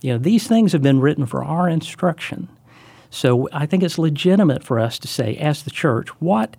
You 0.00 0.12
know, 0.12 0.18
these 0.18 0.46
things 0.46 0.72
have 0.72 0.82
been 0.82 1.00
written 1.00 1.26
for 1.26 1.44
our 1.44 1.68
instruction. 1.68 2.48
So 3.10 3.48
I 3.52 3.66
think 3.66 3.82
it's 3.82 3.98
legitimate 3.98 4.64
for 4.64 4.78
us 4.78 4.98
to 4.98 5.08
say, 5.08 5.36
as 5.36 5.62
the 5.62 5.70
church, 5.70 6.08
what 6.20 6.56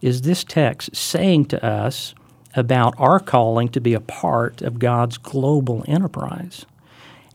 is 0.00 0.22
this 0.22 0.44
text 0.44 0.94
saying 0.96 1.46
to 1.46 1.64
us 1.64 2.14
about 2.54 2.94
our 2.98 3.20
calling 3.20 3.68
to 3.68 3.80
be 3.80 3.92
a 3.92 4.00
part 4.00 4.62
of 4.62 4.78
God's 4.78 5.18
global 5.18 5.84
enterprise? 5.86 6.64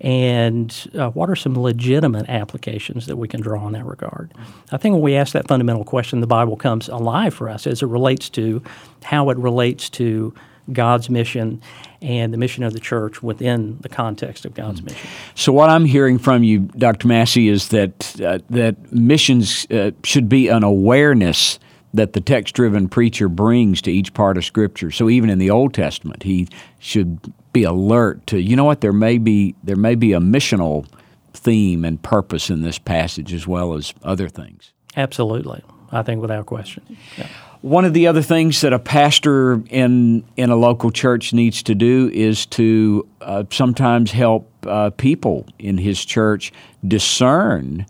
And 0.01 0.75
uh, 0.95 1.11
what 1.11 1.29
are 1.29 1.35
some 1.35 1.57
legitimate 1.57 2.27
applications 2.27 3.05
that 3.05 3.17
we 3.17 3.27
can 3.27 3.39
draw 3.39 3.67
in 3.67 3.73
that 3.73 3.85
regard? 3.85 4.33
I 4.71 4.77
think 4.77 4.93
when 4.93 5.01
we 5.03 5.15
ask 5.15 5.33
that 5.33 5.47
fundamental 5.47 5.83
question, 5.83 6.21
the 6.21 6.27
Bible 6.27 6.57
comes 6.57 6.89
alive 6.89 7.35
for 7.35 7.47
us 7.47 7.67
as 7.67 7.83
it 7.83 7.85
relates 7.85 8.27
to 8.31 8.63
how 9.03 9.29
it 9.29 9.37
relates 9.37 9.89
to 9.91 10.33
God's 10.73 11.09
mission 11.09 11.61
and 12.01 12.33
the 12.33 12.37
mission 12.37 12.63
of 12.63 12.73
the 12.73 12.79
church 12.79 13.21
within 13.21 13.77
the 13.81 13.89
context 13.89 14.45
of 14.45 14.55
God's 14.55 14.81
mission. 14.81 15.07
So, 15.35 15.53
what 15.53 15.69
I'm 15.69 15.85
hearing 15.85 16.17
from 16.17 16.43
you, 16.43 16.59
Dr. 16.59 17.07
Massey, 17.07 17.47
is 17.47 17.69
that 17.69 18.19
uh, 18.21 18.39
that 18.49 18.91
missions 18.91 19.67
uh, 19.69 19.91
should 20.03 20.29
be 20.29 20.47
an 20.47 20.63
awareness 20.63 21.59
that 21.93 22.13
the 22.13 22.21
text-driven 22.21 22.87
preacher 22.87 23.27
brings 23.27 23.81
to 23.81 23.91
each 23.91 24.13
part 24.13 24.37
of 24.37 24.45
Scripture. 24.45 24.91
So, 24.91 25.09
even 25.09 25.29
in 25.29 25.39
the 25.39 25.49
Old 25.49 25.73
Testament, 25.73 26.23
he 26.23 26.47
should 26.79 27.19
be 27.53 27.63
alert 27.63 28.25
to 28.27 28.39
you 28.39 28.55
know 28.55 28.63
what 28.63 28.81
there 28.81 28.93
may 28.93 29.17
be 29.17 29.55
there 29.63 29.75
may 29.75 29.95
be 29.95 30.13
a 30.13 30.19
missional 30.19 30.85
theme 31.33 31.85
and 31.85 32.01
purpose 32.01 32.49
in 32.49 32.61
this 32.61 32.77
passage 32.77 33.33
as 33.33 33.47
well 33.47 33.73
as 33.73 33.93
other 34.03 34.29
things. 34.29 34.73
Absolutely, 34.95 35.63
I 35.91 36.03
think 36.03 36.21
without 36.21 36.45
question. 36.45 36.97
Yeah. 37.17 37.27
One 37.61 37.85
of 37.85 37.93
the 37.93 38.07
other 38.07 38.23
things 38.23 38.61
that 38.61 38.73
a 38.73 38.79
pastor 38.79 39.61
in 39.69 40.23
in 40.35 40.49
a 40.49 40.55
local 40.55 40.91
church 40.91 41.33
needs 41.33 41.61
to 41.63 41.75
do 41.75 42.09
is 42.13 42.45
to 42.47 43.07
uh, 43.21 43.43
sometimes 43.51 44.11
help 44.11 44.49
uh, 44.65 44.89
people 44.91 45.45
in 45.59 45.77
his 45.77 46.03
church 46.03 46.51
discern 46.87 47.85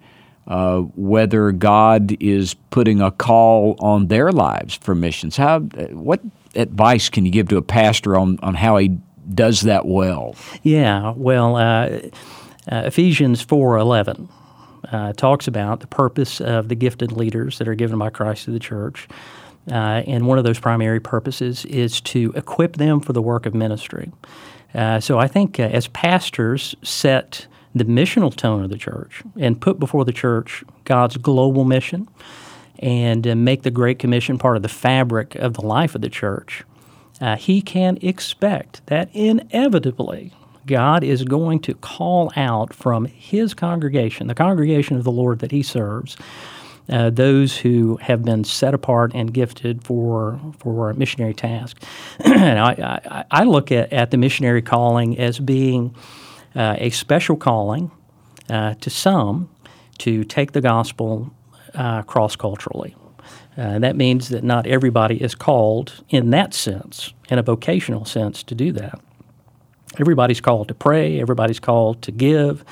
uh, 0.47 0.79
whether 0.79 1.51
God 1.51 2.17
is 2.19 2.55
putting 2.71 3.01
a 3.01 3.11
call 3.11 3.77
on 3.79 4.07
their 4.07 4.31
lives 4.31 4.75
for 4.75 4.93
missions. 4.93 5.37
How 5.37 5.59
what 5.59 6.19
advice 6.55 7.07
can 7.07 7.25
you 7.25 7.31
give 7.31 7.47
to 7.47 7.57
a 7.57 7.61
pastor 7.61 8.17
on 8.17 8.39
on 8.43 8.55
how 8.55 8.75
he 8.77 8.97
does 9.33 9.61
that 9.61 9.85
well? 9.85 10.35
Yeah, 10.63 11.13
well, 11.15 11.55
uh, 11.55 11.99
uh, 12.71 12.83
Ephesians 12.85 13.41
four 13.41 13.77
eleven. 13.77 14.29
Uh, 14.91 15.13
talks 15.13 15.47
about 15.47 15.79
the 15.79 15.87
purpose 15.87 16.41
of 16.41 16.67
the 16.67 16.75
gifted 16.75 17.11
leaders 17.13 17.59
that 17.59 17.67
are 17.67 17.75
given 17.75 17.97
by 17.97 18.09
Christ 18.09 18.45
to 18.45 18.51
the 18.51 18.59
church. 18.59 19.07
Uh, 19.71 20.01
and 20.07 20.25
one 20.25 20.37
of 20.37 20.43
those 20.43 20.59
primary 20.59 20.99
purposes 20.99 21.65
is 21.65 22.01
to 22.01 22.33
equip 22.35 22.77
them 22.77 22.99
for 22.99 23.13
the 23.13 23.21
work 23.21 23.45
of 23.45 23.53
ministry. 23.53 24.11
Uh, 24.73 24.99
so 24.99 25.19
I 25.19 25.27
think 25.27 25.59
uh, 25.59 25.63
as 25.63 25.87
pastors 25.89 26.75
set 26.81 27.45
the 27.73 27.85
missional 27.85 28.35
tone 28.35 28.63
of 28.63 28.69
the 28.69 28.77
church 28.77 29.21
and 29.39 29.61
put 29.61 29.79
before 29.79 30.03
the 30.03 30.11
church 30.11 30.63
God's 30.83 31.15
global 31.15 31.63
mission 31.63 32.09
and 32.79 33.23
make 33.45 33.61
the 33.61 33.71
Great 33.71 33.99
Commission 33.99 34.37
part 34.37 34.57
of 34.57 34.63
the 34.63 34.67
fabric 34.67 35.35
of 35.35 35.53
the 35.53 35.61
life 35.61 35.95
of 35.95 36.01
the 36.01 36.09
church, 36.09 36.63
uh, 37.21 37.37
he 37.37 37.61
can 37.61 37.97
expect 38.01 38.85
that 38.87 39.09
inevitably 39.13 40.33
God 40.65 41.03
is 41.03 41.23
going 41.23 41.59
to 41.61 41.73
call 41.75 42.31
out 42.35 42.73
from 42.73 43.05
his 43.05 43.53
congregation, 43.53 44.27
the 44.27 44.35
congregation 44.35 44.97
of 44.97 45.03
the 45.03 45.11
Lord 45.11 45.39
that 45.39 45.51
he 45.51 45.63
serves, 45.63 46.17
uh, 46.89 47.09
those 47.09 47.57
who 47.57 47.97
have 47.97 48.23
been 48.23 48.43
set 48.43 48.73
apart 48.73 49.11
and 49.13 49.33
gifted 49.33 49.83
for 49.83 50.39
for 50.59 50.89
a 50.89 50.93
missionary 50.93 51.33
task. 51.33 51.81
and 52.19 52.59
I, 52.59 53.03
I, 53.05 53.25
I, 53.31 53.43
look 53.43 53.71
at, 53.71 53.93
at 53.93 54.11
the 54.11 54.17
missionary 54.17 54.61
calling 54.61 55.17
as 55.17 55.39
being 55.39 55.95
uh, 56.55 56.75
a 56.77 56.89
special 56.89 57.37
calling 57.37 57.91
uh, 58.49 58.73
to 58.75 58.89
some 58.89 59.49
to 59.99 60.23
take 60.23 60.51
the 60.51 60.61
gospel 60.61 61.31
uh, 61.75 62.01
cross 62.01 62.35
culturally. 62.35 62.95
Uh, 63.61 63.77
that 63.77 63.95
means 63.95 64.29
that 64.29 64.43
not 64.43 64.65
everybody 64.65 65.21
is 65.21 65.35
called 65.35 66.03
in 66.09 66.31
that 66.31 66.51
sense, 66.51 67.13
in 67.29 67.37
a 67.37 67.43
vocational 67.43 68.05
sense, 68.05 68.41
to 68.41 68.55
do 68.55 68.71
that. 68.71 68.99
Everybody's 69.99 70.41
called 70.41 70.67
to 70.69 70.73
pray, 70.73 71.21
everybody's 71.21 71.59
called 71.59 72.01
to 72.01 72.11
give, 72.11 72.65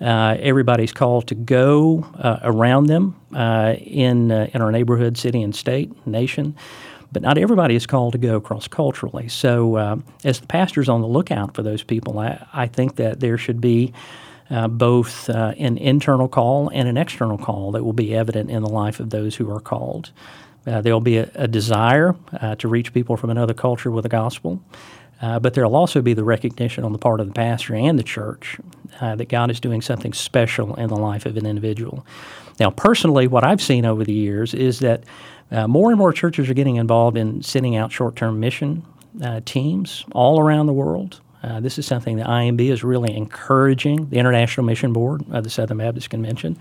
uh, 0.00 0.36
everybody's 0.40 0.92
called 0.92 1.26
to 1.28 1.34
go 1.34 2.06
uh, 2.18 2.38
around 2.42 2.86
them 2.86 3.20
uh, 3.34 3.74
in, 3.78 4.32
uh, 4.32 4.48
in 4.54 4.62
our 4.62 4.72
neighborhood, 4.72 5.18
city, 5.18 5.42
and 5.42 5.54
state, 5.54 6.06
nation. 6.06 6.56
But 7.12 7.20
not 7.20 7.36
everybody 7.36 7.74
is 7.74 7.86
called 7.86 8.12
to 8.12 8.18
go 8.18 8.40
cross 8.40 8.66
culturally. 8.66 9.28
So, 9.28 9.76
uh, 9.76 9.96
as 10.24 10.40
the 10.40 10.46
pastor's 10.46 10.88
on 10.88 11.02
the 11.02 11.06
lookout 11.06 11.54
for 11.54 11.62
those 11.62 11.82
people, 11.82 12.18
I, 12.18 12.44
I 12.50 12.66
think 12.66 12.96
that 12.96 13.20
there 13.20 13.36
should 13.36 13.60
be 13.60 13.92
uh, 14.50 14.68
both 14.68 15.28
an 15.28 15.78
internal 15.78 16.28
call 16.28 16.68
and 16.70 16.88
an 16.88 16.96
external 16.96 17.38
call 17.38 17.72
that 17.72 17.84
will 17.84 17.92
be 17.92 18.14
evident 18.14 18.50
in 18.50 18.62
the 18.62 18.68
life 18.68 19.00
of 19.00 19.10
those 19.10 19.36
who 19.36 19.50
are 19.50 19.60
called. 19.60 20.10
there'll 20.64 21.00
be 21.00 21.18
a, 21.18 21.30
a 21.34 21.48
desire 21.48 22.14
to 22.58 22.68
reach 22.68 22.92
people 22.92 23.16
from 23.16 23.30
another 23.30 23.54
culture 23.54 23.90
with 23.90 24.02
the 24.02 24.08
gospel. 24.08 24.60
Uh, 25.24 25.38
but 25.38 25.54
there 25.54 25.64
will 25.64 25.76
also 25.76 26.02
be 26.02 26.12
the 26.12 26.24
recognition 26.24 26.84
on 26.84 26.92
the 26.92 26.98
part 26.98 27.20
of 27.20 27.26
the 27.26 27.32
pastor 27.32 27.74
and 27.74 27.98
the 27.98 28.02
church 28.02 28.58
uh, 29.00 29.16
that 29.16 29.28
God 29.28 29.50
is 29.50 29.60
doing 29.60 29.80
something 29.80 30.12
special 30.12 30.74
in 30.74 30.88
the 30.88 30.96
life 30.96 31.24
of 31.24 31.36
an 31.36 31.46
individual. 31.46 32.04
Now, 32.60 32.70
personally, 32.70 33.26
what 33.26 33.44
I've 33.44 33.62
seen 33.62 33.84
over 33.84 34.04
the 34.04 34.12
years 34.12 34.54
is 34.54 34.80
that 34.80 35.04
uh, 35.50 35.66
more 35.66 35.90
and 35.90 35.98
more 35.98 36.12
churches 36.12 36.50
are 36.50 36.54
getting 36.54 36.76
involved 36.76 37.16
in 37.16 37.42
sending 37.42 37.76
out 37.76 37.92
short 37.92 38.16
term 38.16 38.40
mission 38.40 38.84
uh, 39.22 39.40
teams 39.44 40.04
all 40.12 40.40
around 40.40 40.66
the 40.66 40.72
world. 40.72 41.20
Uh, 41.44 41.60
this 41.60 41.78
is 41.78 41.84
something 41.84 42.16
the 42.16 42.24
IMB 42.24 42.70
is 42.70 42.82
really 42.82 43.14
encouraging, 43.14 44.08
the 44.08 44.16
International 44.16 44.64
Mission 44.64 44.94
Board 44.94 45.22
of 45.30 45.44
the 45.44 45.50
Southern 45.50 45.76
Baptist 45.78 46.08
Convention 46.08 46.58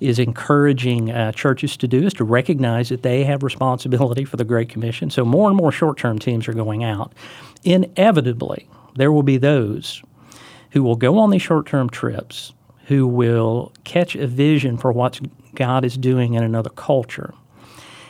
is 0.00 0.18
encouraging 0.18 1.12
uh, 1.12 1.30
churches 1.32 1.76
to 1.76 1.86
do 1.86 2.04
is 2.04 2.12
to 2.12 2.24
recognize 2.24 2.88
that 2.88 3.02
they 3.02 3.22
have 3.22 3.42
responsibility 3.42 4.24
for 4.24 4.36
the 4.36 4.44
Great 4.44 4.68
Commission. 4.68 5.10
So 5.10 5.24
more 5.24 5.48
and 5.48 5.56
more 5.56 5.70
short 5.70 5.96
term 5.96 6.18
teams 6.18 6.48
are 6.48 6.52
going 6.52 6.82
out. 6.82 7.12
Inevitably, 7.62 8.68
there 8.96 9.12
will 9.12 9.22
be 9.22 9.38
those 9.38 10.02
who 10.72 10.82
will 10.82 10.96
go 10.96 11.18
on 11.18 11.30
these 11.30 11.42
short 11.42 11.66
term 11.66 11.88
trips 11.88 12.52
who 12.86 13.06
will 13.06 13.72
catch 13.84 14.16
a 14.16 14.26
vision 14.26 14.76
for 14.76 14.90
what 14.90 15.20
God 15.54 15.84
is 15.84 15.96
doing 15.96 16.34
in 16.34 16.42
another 16.42 16.70
culture. 16.70 17.32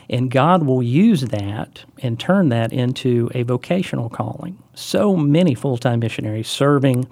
And 0.09 0.29
God 0.29 0.63
will 0.63 0.83
use 0.83 1.21
that 1.21 1.85
and 2.01 2.19
turn 2.19 2.49
that 2.49 2.73
into 2.73 3.29
a 3.33 3.43
vocational 3.43 4.09
calling. 4.09 4.57
So 4.75 5.15
many 5.15 5.55
full 5.55 5.77
time 5.77 5.99
missionaries 5.99 6.47
serving 6.47 7.07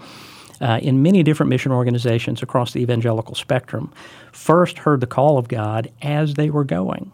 uh, 0.60 0.80
in 0.82 1.02
many 1.02 1.24
different 1.24 1.50
mission 1.50 1.72
organizations 1.72 2.44
across 2.44 2.74
the 2.74 2.82
evangelical 2.82 3.36
spectrum 3.36 3.92
first 4.32 4.80
heard 4.80 5.00
the 5.00 5.08
call 5.08 5.38
of 5.38 5.48
God 5.48 5.92
as 6.02 6.36
they 6.36 6.50
were 6.50 6.64
going. 6.64 7.12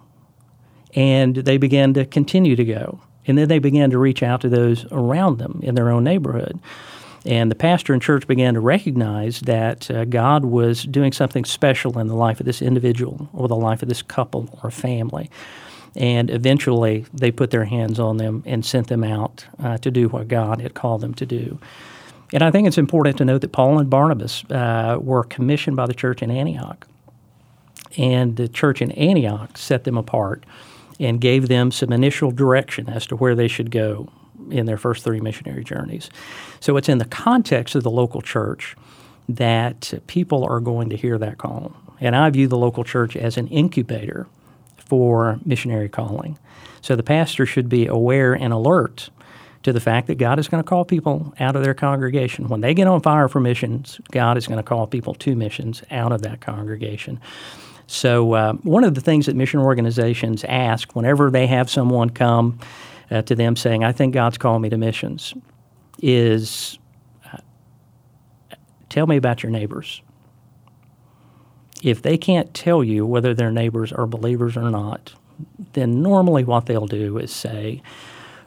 And 0.93 1.35
they 1.35 1.57
began 1.57 1.93
to 1.93 2.05
continue 2.05 2.55
to 2.55 2.65
go. 2.65 2.99
And 3.25 3.37
then 3.37 3.47
they 3.47 3.59
began 3.59 3.89
to 3.91 3.97
reach 3.97 4.23
out 4.23 4.41
to 4.41 4.49
those 4.49 4.85
around 4.91 5.37
them 5.37 5.59
in 5.63 5.75
their 5.75 5.89
own 5.89 6.03
neighborhood. 6.03 6.59
And 7.25 7.51
the 7.51 7.55
pastor 7.55 7.93
and 7.93 8.01
church 8.01 8.25
began 8.25 8.53
to 8.53 8.61
recognize 8.61 9.41
that 9.41 9.91
uh, 9.91 10.05
God 10.05 10.45
was 10.45 10.83
doing 10.83 11.11
something 11.11 11.43
special 11.43 11.99
in 11.99 12.07
the 12.07 12.15
life 12.15 12.39
of 12.39 12.45
this 12.45 12.61
individual 12.61 13.29
or 13.33 13.49
the 13.49 13.55
life 13.55 13.81
of 13.81 13.89
this 13.89 14.01
couple 14.01 14.59
or 14.63 14.71
family. 14.71 15.29
And 15.97 16.29
eventually 16.29 17.05
they 17.11 17.31
put 17.31 17.49
their 17.49 17.65
hands 17.65 17.99
on 17.99 18.17
them 18.17 18.43
and 18.45 18.63
sent 18.63 18.87
them 18.87 19.03
out 19.03 19.45
uh, 19.61 19.77
to 19.79 19.89
do 19.89 20.07
what 20.07 20.27
God 20.27 20.61
had 20.61 20.75
called 20.75 21.01
them 21.01 21.15
to 21.15 21.25
do. 21.25 21.59
And 22.33 22.43
I 22.43 22.51
think 22.51 22.67
it's 22.67 22.77
important 22.77 23.17
to 23.17 23.25
note 23.25 23.41
that 23.41 23.51
Paul 23.51 23.79
and 23.79 23.89
Barnabas 23.89 24.43
uh, 24.51 24.99
were 25.01 25.23
commissioned 25.23 25.75
by 25.75 25.87
the 25.87 25.93
church 25.93 26.21
in 26.21 26.29
Antioch. 26.29 26.87
And 27.97 28.35
the 28.35 28.47
church 28.47 28.81
in 28.81 28.91
Antioch 28.91 29.57
set 29.57 29.85
them 29.85 29.97
apart 29.97 30.45
and 30.99 31.19
gave 31.19 31.47
them 31.47 31.71
some 31.71 31.91
initial 31.91 32.31
direction 32.31 32.89
as 32.89 33.07
to 33.07 33.15
where 33.15 33.33
they 33.33 33.47
should 33.47 33.71
go 33.71 34.09
in 34.51 34.67
their 34.67 34.77
first 34.77 35.03
three 35.03 35.19
missionary 35.19 35.63
journeys. 35.63 36.09
So 36.59 36.77
it's 36.77 36.89
in 36.89 36.99
the 36.99 37.05
context 37.05 37.73
of 37.75 37.83
the 37.83 37.91
local 37.91 38.21
church 38.21 38.75
that 39.29 39.93
people 40.05 40.43
are 40.45 40.59
going 40.59 40.89
to 40.89 40.97
hear 40.97 41.17
that 41.17 41.37
call. 41.37 41.75
And 41.99 42.15
I 42.15 42.29
view 42.29 42.47
the 42.47 42.57
local 42.57 42.83
church 42.83 43.15
as 43.15 43.37
an 43.37 43.47
incubator 43.47 44.27
for 44.87 45.39
missionary 45.45 45.89
calling. 45.89 46.37
So 46.81 46.95
the 46.95 47.03
pastor 47.03 47.45
should 47.45 47.69
be 47.69 47.87
aware 47.87 48.33
and 48.33 48.53
alert 48.53 49.09
to 49.63 49.73
the 49.73 49.79
fact 49.79 50.07
that 50.07 50.15
God 50.15 50.39
is 50.39 50.47
going 50.47 50.63
to 50.63 50.67
call 50.67 50.85
people 50.85 51.33
out 51.39 51.55
of 51.55 51.63
their 51.63 51.73
congregation. 51.73 52.47
When 52.47 52.61
they 52.61 52.73
get 52.73 52.87
on 52.87 53.01
fire 53.01 53.27
for 53.27 53.39
missions, 53.39 53.99
God 54.11 54.37
is 54.37 54.47
going 54.47 54.57
to 54.57 54.63
call 54.63 54.87
people 54.87 55.13
to 55.15 55.35
missions 55.35 55.83
out 55.91 56.11
of 56.11 56.21
that 56.21 56.39
congregation. 56.39 57.19
So, 57.87 58.33
uh, 58.33 58.53
one 58.63 58.83
of 58.83 58.95
the 58.95 59.01
things 59.01 59.25
that 59.25 59.35
mission 59.35 59.59
organizations 59.59 60.43
ask 60.43 60.95
whenever 60.95 61.31
they 61.31 61.47
have 61.47 61.69
someone 61.69 62.09
come 62.09 62.59
uh, 63.09 63.21
to 63.23 63.35
them 63.35 63.55
saying, 63.55 63.83
I 63.83 63.93
think 63.93 64.13
God's 64.13 64.37
called 64.37 64.61
me 64.61 64.69
to 64.69 64.77
missions, 64.77 65.33
is 66.01 66.77
uh, 67.33 67.37
tell 68.89 69.07
me 69.07 69.15
about 69.15 69.41
your 69.41 69.51
neighbors. 69.51 70.01
If 71.83 72.01
they 72.01 72.17
can't 72.17 72.53
tell 72.53 72.83
you 72.83 73.05
whether 73.05 73.33
their 73.33 73.51
neighbors 73.51 73.91
are 73.91 74.07
believers 74.07 74.57
or 74.57 74.69
not, 74.69 75.13
then 75.73 76.01
normally 76.01 76.43
what 76.43 76.65
they'll 76.65 76.87
do 76.87 77.17
is 77.17 77.31
say, 77.31 77.81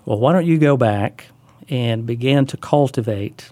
well, 0.05 0.19
why 0.19 0.33
don't 0.33 0.47
you 0.47 0.59
go 0.59 0.77
back 0.77 1.27
and 1.69 2.07
begin 2.07 2.47
to 2.47 2.57
cultivate 2.57 3.51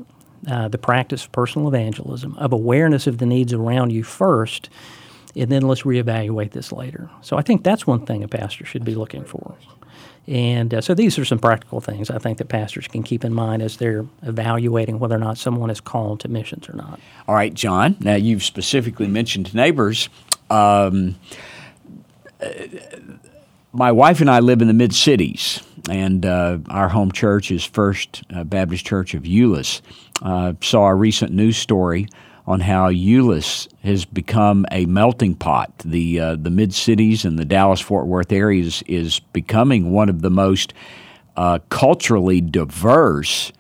uh, 0.48 0.68
the 0.68 0.78
practice 0.78 1.24
of 1.24 1.32
personal 1.32 1.68
evangelism, 1.68 2.36
of 2.38 2.52
awareness 2.52 3.06
of 3.06 3.18
the 3.18 3.26
needs 3.26 3.52
around 3.52 3.90
you 3.90 4.02
first, 4.02 4.68
and 5.38 5.50
then 5.50 5.62
let's 5.62 5.82
reevaluate 5.82 6.50
this 6.50 6.72
later. 6.72 7.08
So 7.22 7.36
I 7.36 7.42
think 7.42 7.62
that's 7.62 7.86
one 7.86 8.04
thing 8.04 8.22
a 8.24 8.28
pastor 8.28 8.66
should 8.66 8.84
be 8.84 8.94
looking 8.94 9.24
for. 9.24 9.54
And 10.26 10.74
uh, 10.74 10.80
so 10.82 10.92
these 10.92 11.18
are 11.18 11.24
some 11.24 11.38
practical 11.38 11.80
things 11.80 12.10
I 12.10 12.18
think 12.18 12.36
that 12.36 12.48
pastors 12.48 12.86
can 12.86 13.02
keep 13.02 13.24
in 13.24 13.32
mind 13.32 13.62
as 13.62 13.78
they're 13.78 14.04
evaluating 14.22 14.98
whether 14.98 15.14
or 15.14 15.20
not 15.20 15.38
someone 15.38 15.70
is 15.70 15.80
called 15.80 16.20
to 16.20 16.28
missions 16.28 16.68
or 16.68 16.74
not. 16.74 17.00
All 17.26 17.34
right, 17.34 17.54
John. 17.54 17.96
Now 18.00 18.16
you've 18.16 18.42
specifically 18.42 19.06
mentioned 19.06 19.54
neighbors. 19.54 20.10
Um, 20.50 21.16
my 23.72 23.90
wife 23.90 24.20
and 24.20 24.30
I 24.30 24.40
live 24.40 24.60
in 24.60 24.68
the 24.68 24.74
mid 24.74 24.94
cities, 24.94 25.62
and 25.88 26.26
uh, 26.26 26.58
our 26.68 26.88
home 26.88 27.10
church 27.10 27.50
is 27.50 27.64
First 27.64 28.22
uh, 28.34 28.44
Baptist 28.44 28.84
Church 28.84 29.14
of 29.14 29.22
Euless. 29.22 29.80
Uh, 30.20 30.52
saw 30.60 30.88
a 30.88 30.94
recent 30.94 31.32
news 31.32 31.56
story 31.56 32.06
on 32.48 32.60
how 32.60 32.88
Euless 32.88 33.68
has 33.82 34.06
become 34.06 34.64
a 34.72 34.86
melting 34.86 35.34
pot. 35.34 35.70
The 35.84 36.18
uh, 36.18 36.36
the 36.36 36.48
mid 36.48 36.72
cities 36.72 37.26
and 37.26 37.38
the 37.38 37.44
Dallas 37.44 37.78
Fort 37.78 38.06
Worth 38.06 38.32
areas 38.32 38.82
is 38.86 39.20
becoming 39.20 39.92
one 39.92 40.08
of 40.08 40.22
the 40.22 40.30
most 40.30 40.72
uh, 41.36 41.58
culturally 41.68 42.40
diverse 42.40 43.52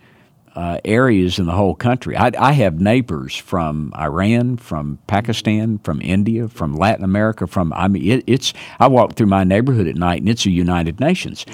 uh, 0.56 0.80
areas 0.86 1.38
in 1.38 1.44
the 1.44 1.52
whole 1.52 1.74
country. 1.74 2.16
I, 2.16 2.32
I, 2.36 2.52
have 2.52 2.80
neighbors 2.80 3.36
from 3.36 3.92
Iran, 3.96 4.56
from 4.56 4.98
Pakistan, 5.06 5.78
from 5.78 6.00
India, 6.00 6.48
from 6.48 6.74
Latin 6.74 7.04
America. 7.04 7.46
From 7.46 7.74
I 7.74 7.88
mean, 7.88 8.10
it, 8.10 8.24
it's 8.26 8.54
I 8.80 8.88
walk 8.88 9.16
through 9.16 9.26
my 9.26 9.44
neighborhood 9.44 9.86
at 9.86 9.96
night 9.96 10.20
and 10.20 10.30
it's 10.30 10.46
a 10.46 10.50
United 10.50 10.98
Nations. 10.98 11.44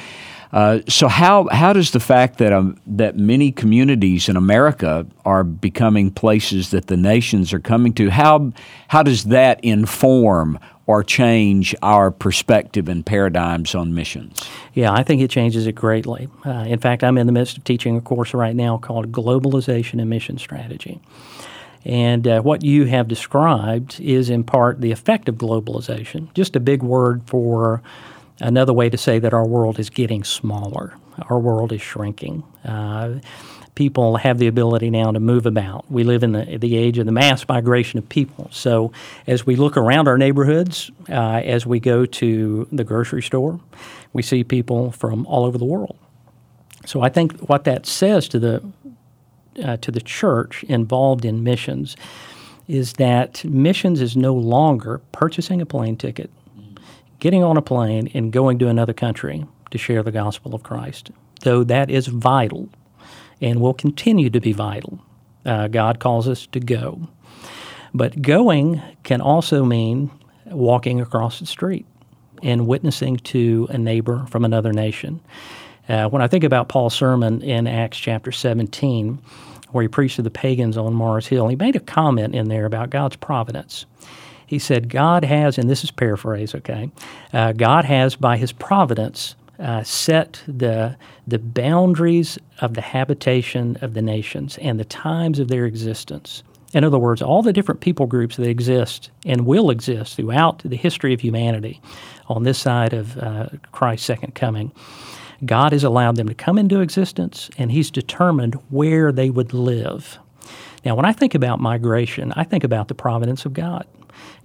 Uh, 0.54 0.78
so 0.88 1.08
how 1.08 1.48
how 1.50 1.72
does 1.72 1.90
the 1.90 1.98
fact 1.98 2.38
that 2.38 2.52
um, 2.52 2.80
that 2.86 3.16
many 3.16 3.50
communities 3.50 4.28
in 4.28 4.36
America 4.36 5.04
are 5.24 5.42
becoming 5.42 6.12
places 6.12 6.70
that 6.70 6.86
the 6.86 6.96
nations 6.96 7.52
are 7.52 7.58
coming 7.58 7.92
to 7.92 8.08
how 8.08 8.52
how 8.86 9.02
does 9.02 9.24
that 9.24 9.58
inform 9.64 10.56
or 10.86 11.02
change 11.02 11.74
our 11.82 12.12
perspective 12.12 12.88
and 12.88 13.04
paradigms 13.04 13.74
on 13.74 13.94
missions? 13.94 14.48
Yeah, 14.74 14.92
I 14.92 15.02
think 15.02 15.22
it 15.22 15.28
changes 15.28 15.66
it 15.66 15.72
greatly. 15.72 16.28
Uh, 16.46 16.66
in 16.68 16.78
fact, 16.78 17.02
I'm 17.02 17.18
in 17.18 17.26
the 17.26 17.32
midst 17.32 17.56
of 17.58 17.64
teaching 17.64 17.96
a 17.96 18.00
course 18.00 18.32
right 18.32 18.54
now 18.54 18.78
called 18.78 19.10
Globalization 19.10 20.00
and 20.00 20.08
Mission 20.08 20.38
Strategy. 20.38 21.00
And 21.84 22.28
uh, 22.28 22.42
what 22.42 22.62
you 22.62 22.84
have 22.84 23.08
described 23.08 23.98
is 24.00 24.30
in 24.30 24.44
part 24.44 24.80
the 24.80 24.92
effect 24.92 25.28
of 25.28 25.34
globalization, 25.34 26.32
just 26.32 26.54
a 26.54 26.60
big 26.60 26.82
word 26.82 27.22
for 27.26 27.82
Another 28.40 28.72
way 28.72 28.90
to 28.90 28.96
say 28.96 29.18
that 29.18 29.32
our 29.32 29.46
world 29.46 29.78
is 29.78 29.90
getting 29.90 30.24
smaller, 30.24 30.94
our 31.28 31.38
world 31.38 31.72
is 31.72 31.80
shrinking. 31.80 32.42
Uh, 32.64 33.20
people 33.74 34.16
have 34.16 34.38
the 34.38 34.46
ability 34.46 34.90
now 34.90 35.10
to 35.12 35.20
move 35.20 35.46
about. 35.46 35.90
We 35.90 36.04
live 36.04 36.22
in 36.22 36.32
the, 36.32 36.58
the 36.58 36.76
age 36.76 36.98
of 36.98 37.06
the 37.06 37.12
mass 37.12 37.46
migration 37.48 37.98
of 37.98 38.08
people. 38.08 38.48
So, 38.50 38.92
as 39.26 39.46
we 39.46 39.56
look 39.56 39.76
around 39.76 40.08
our 40.08 40.18
neighborhoods, 40.18 40.90
uh, 41.08 41.42
as 41.44 41.66
we 41.66 41.80
go 41.80 42.06
to 42.06 42.68
the 42.72 42.84
grocery 42.84 43.22
store, 43.22 43.60
we 44.12 44.22
see 44.22 44.42
people 44.44 44.90
from 44.92 45.26
all 45.26 45.44
over 45.44 45.58
the 45.58 45.64
world. 45.64 45.96
So, 46.86 47.02
I 47.02 47.08
think 47.08 47.38
what 47.48 47.64
that 47.64 47.86
says 47.86 48.28
to 48.28 48.38
the 48.38 48.62
uh, 49.62 49.76
to 49.76 49.92
the 49.92 50.00
church 50.00 50.64
involved 50.64 51.24
in 51.24 51.44
missions 51.44 51.96
is 52.66 52.94
that 52.94 53.44
missions 53.44 54.00
is 54.00 54.16
no 54.16 54.34
longer 54.34 55.00
purchasing 55.12 55.60
a 55.60 55.66
plane 55.66 55.96
ticket 55.96 56.30
getting 57.24 57.42
on 57.42 57.56
a 57.56 57.62
plane 57.62 58.10
and 58.12 58.34
going 58.34 58.58
to 58.58 58.68
another 58.68 58.92
country 58.92 59.46
to 59.70 59.78
share 59.78 60.02
the 60.02 60.12
gospel 60.12 60.54
of 60.54 60.62
Christ, 60.62 61.10
though 61.40 61.64
that 61.64 61.90
is 61.90 62.06
vital 62.06 62.68
and 63.40 63.62
will 63.62 63.72
continue 63.72 64.28
to 64.28 64.40
be 64.40 64.52
vital. 64.52 65.00
Uh, 65.46 65.68
God 65.68 66.00
calls 66.00 66.28
us 66.28 66.46
to 66.48 66.60
go. 66.60 67.08
But 67.94 68.20
going 68.20 68.82
can 69.04 69.22
also 69.22 69.64
mean 69.64 70.10
walking 70.44 71.00
across 71.00 71.40
the 71.40 71.46
street 71.46 71.86
and 72.42 72.66
witnessing 72.66 73.16
to 73.16 73.68
a 73.70 73.78
neighbor 73.78 74.26
from 74.28 74.44
another 74.44 74.74
nation. 74.74 75.18
Uh, 75.88 76.10
when 76.10 76.20
I 76.20 76.28
think 76.28 76.44
about 76.44 76.68
Paul's 76.68 76.94
sermon 76.94 77.40
in 77.40 77.66
Acts 77.66 77.96
chapter 77.96 78.32
17, 78.32 79.18
where 79.70 79.80
he 79.80 79.88
preached 79.88 80.16
to 80.16 80.22
the 80.22 80.30
pagans 80.30 80.76
on 80.76 80.92
Mars 80.92 81.26
Hill, 81.26 81.48
he 81.48 81.56
made 81.56 81.74
a 81.74 81.80
comment 81.80 82.34
in 82.34 82.50
there 82.50 82.66
about 82.66 82.90
God's 82.90 83.16
providence. 83.16 83.86
He 84.46 84.58
said, 84.58 84.88
God 84.88 85.24
has, 85.24 85.58
and 85.58 85.68
this 85.68 85.84
is 85.84 85.90
paraphrase, 85.90 86.54
okay, 86.54 86.90
uh, 87.32 87.52
God 87.52 87.84
has 87.84 88.16
by 88.16 88.36
his 88.36 88.52
providence 88.52 89.36
uh, 89.58 89.82
set 89.82 90.42
the, 90.48 90.96
the 91.26 91.38
boundaries 91.38 92.38
of 92.60 92.74
the 92.74 92.80
habitation 92.80 93.76
of 93.80 93.94
the 93.94 94.02
nations 94.02 94.58
and 94.58 94.78
the 94.78 94.84
times 94.84 95.38
of 95.38 95.48
their 95.48 95.64
existence. 95.64 96.42
In 96.72 96.82
other 96.82 96.98
words, 96.98 97.22
all 97.22 97.42
the 97.42 97.52
different 97.52 97.80
people 97.80 98.06
groups 98.06 98.36
that 98.36 98.48
exist 98.48 99.10
and 99.24 99.46
will 99.46 99.70
exist 99.70 100.16
throughout 100.16 100.58
the 100.64 100.76
history 100.76 101.14
of 101.14 101.20
humanity 101.20 101.80
on 102.26 102.42
this 102.42 102.58
side 102.58 102.92
of 102.92 103.16
uh, 103.18 103.46
Christ's 103.70 104.06
second 104.06 104.34
coming, 104.34 104.72
God 105.44 105.72
has 105.72 105.84
allowed 105.84 106.16
them 106.16 106.28
to 106.28 106.34
come 106.34 106.58
into 106.58 106.80
existence 106.80 107.48
and 107.58 107.70
He's 107.70 107.90
determined 107.92 108.54
where 108.70 109.12
they 109.12 109.30
would 109.30 109.54
live. 109.54 110.18
Now, 110.84 110.96
when 110.96 111.04
I 111.04 111.12
think 111.12 111.34
about 111.34 111.60
migration, 111.60 112.32
I 112.36 112.44
think 112.44 112.64
about 112.64 112.88
the 112.88 112.94
providence 112.94 113.46
of 113.46 113.52
God. 113.52 113.86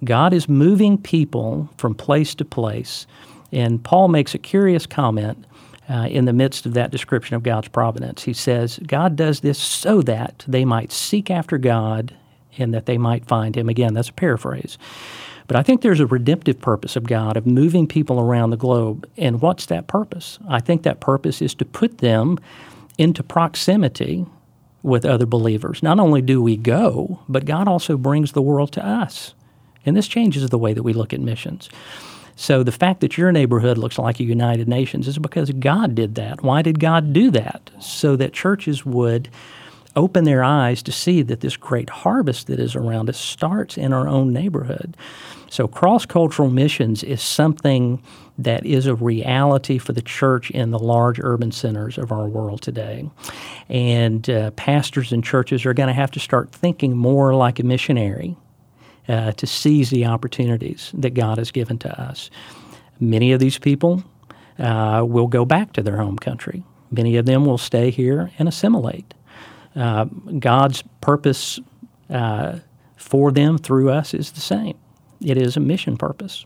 God 0.04 0.34
is 0.34 0.48
moving 0.50 0.98
people 0.98 1.70
from 1.78 1.96
place 1.96 2.36
to 2.36 2.46
place. 2.46 3.08
And 3.52 3.84
Paul 3.84 4.08
makes 4.08 4.34
a 4.36 4.40
curious 4.40 4.86
comment 4.86 5.46
uh, 5.90 6.08
in 6.10 6.26
the 6.26 6.34
midst 6.34 6.66
of 6.66 6.74
that 6.76 6.92
description 6.92 7.36
of 7.36 7.44
God's 7.44 7.68
providence. 7.68 8.24
He 8.24 8.34
says, 8.34 8.80
God 8.86 9.16
does 9.16 9.40
this 9.40 9.58
so 9.58 10.02
that 10.04 10.46
they 10.48 10.66
might 10.66 10.92
seek 10.92 11.32
after 11.32 11.58
God 11.58 12.16
and 12.58 12.74
that 12.74 12.86
they 12.86 12.98
might 12.98 13.26
find 13.26 13.56
him. 13.56 13.70
Again, 13.70 13.94
that's 13.94 14.10
a 14.10 14.14
paraphrase. 14.14 14.78
But 15.48 15.56
I 15.56 15.64
think 15.64 15.82
there's 15.82 16.00
a 16.00 16.06
redemptive 16.06 16.60
purpose 16.60 16.96
of 16.96 17.08
God 17.08 17.36
of 17.36 17.48
moving 17.48 17.88
people 17.88 18.20
around 18.20 18.52
the 18.52 18.58
globe. 18.58 19.10
And 19.18 19.42
what's 19.42 19.66
that 19.66 19.88
purpose? 19.88 20.38
I 20.48 20.60
think 20.60 20.84
that 20.84 21.00
purpose 21.00 21.42
is 21.42 21.56
to 21.56 21.66
put 21.66 21.98
them 21.98 22.38
into 23.00 23.24
proximity 23.24 24.28
with 24.84 25.06
other 25.06 25.26
believers. 25.26 25.82
Not 25.82 26.00
only 26.00 26.22
do 26.22 26.40
we 26.40 26.56
go, 26.56 27.20
but 27.28 27.46
God 27.46 27.68
also 27.68 27.98
brings 27.98 28.34
the 28.34 28.44
world 28.44 28.72
to 28.74 28.86
us. 28.86 29.34
And 29.86 29.96
this 29.96 30.08
changes 30.08 30.48
the 30.50 30.58
way 30.58 30.74
that 30.74 30.84
we 30.84 30.94
look 30.94 31.14
at 31.14 31.20
missions. 31.20 31.70
So 32.36 32.64
the 32.64 32.72
fact 32.72 33.02
that 33.02 33.18
your 33.18 33.34
neighborhood 33.34 33.78
looks 33.78 33.98
like 33.98 34.20
a 34.20 34.24
United 34.24 34.68
Nations 34.70 35.10
is 35.10 35.18
because 35.18 35.52
God 35.52 35.94
did 35.94 36.16
that. 36.16 36.42
Why 36.42 36.62
did 36.62 36.80
God 36.80 37.12
do 37.12 37.32
that? 37.32 37.70
So 37.82 38.16
that 38.16 38.32
churches 38.32 38.86
would 38.86 39.30
open 39.96 40.24
their 40.24 40.44
eyes 40.44 40.82
to 40.84 40.92
see 40.92 41.22
that 41.24 41.42
this 41.42 41.58
great 41.58 41.90
harvest 41.90 42.48
that 42.48 42.60
is 42.60 42.76
around 42.76 43.10
us 43.10 43.18
starts 43.18 43.78
in 43.78 43.92
our 43.92 44.08
own 44.08 44.32
neighborhood. 44.32 44.96
So 45.50 45.68
cross 45.68 46.06
cultural 46.06 46.50
missions 46.50 47.04
is 47.04 47.22
something 47.22 48.02
that 48.38 48.66
is 48.66 48.86
a 48.86 48.96
reality 48.96 49.78
for 49.78 49.92
the 49.92 50.02
church 50.02 50.50
in 50.52 50.72
the 50.72 50.80
large 50.80 51.20
urban 51.20 51.52
centers 51.52 51.98
of 51.98 52.12
our 52.12 52.28
world 52.28 52.62
today. 52.62 53.10
And 53.68 54.30
uh, 54.30 54.52
pastors 54.52 55.12
and 55.12 55.24
churches 55.24 55.66
are 55.66 55.74
going 55.74 55.88
to 55.88 55.94
have 55.94 56.12
to 56.12 56.20
start 56.22 56.52
thinking 56.52 56.96
more 56.96 57.34
like 57.36 57.60
a 57.60 57.64
missionary 57.64 58.38
uh, 59.08 59.32
to 59.34 59.48
seize 59.48 59.90
the 59.90 60.06
opportunities 60.06 60.92
that 60.94 61.14
God 61.14 61.38
has 61.38 61.52
given 61.52 61.78
to 61.80 62.02
us. 62.02 62.30
Many 63.00 63.32
of 63.32 63.40
these 63.40 63.58
people 63.58 64.04
uh, 64.58 65.06
will 65.08 65.28
go 65.28 65.46
back 65.46 65.74
to 65.74 65.82
their 65.82 65.98
home 65.98 66.18
country. 66.18 66.64
Many 66.92 67.18
of 67.18 67.26
them 67.26 67.46
will 67.46 67.58
stay 67.58 67.92
here 67.92 68.32
and 68.40 68.48
assimilate. 68.48 69.14
Uh, 69.76 70.06
God's 70.40 70.84
purpose 71.02 71.60
uh, 72.10 72.60
for 72.98 73.32
them 73.32 73.58
through 73.58 73.90
us 73.90 74.14
is 74.14 74.32
the 74.32 74.42
same. 74.42 74.78
It 75.22 75.38
is 75.38 75.56
a 75.56 75.60
mission 75.60 75.98
purpose. 75.98 76.46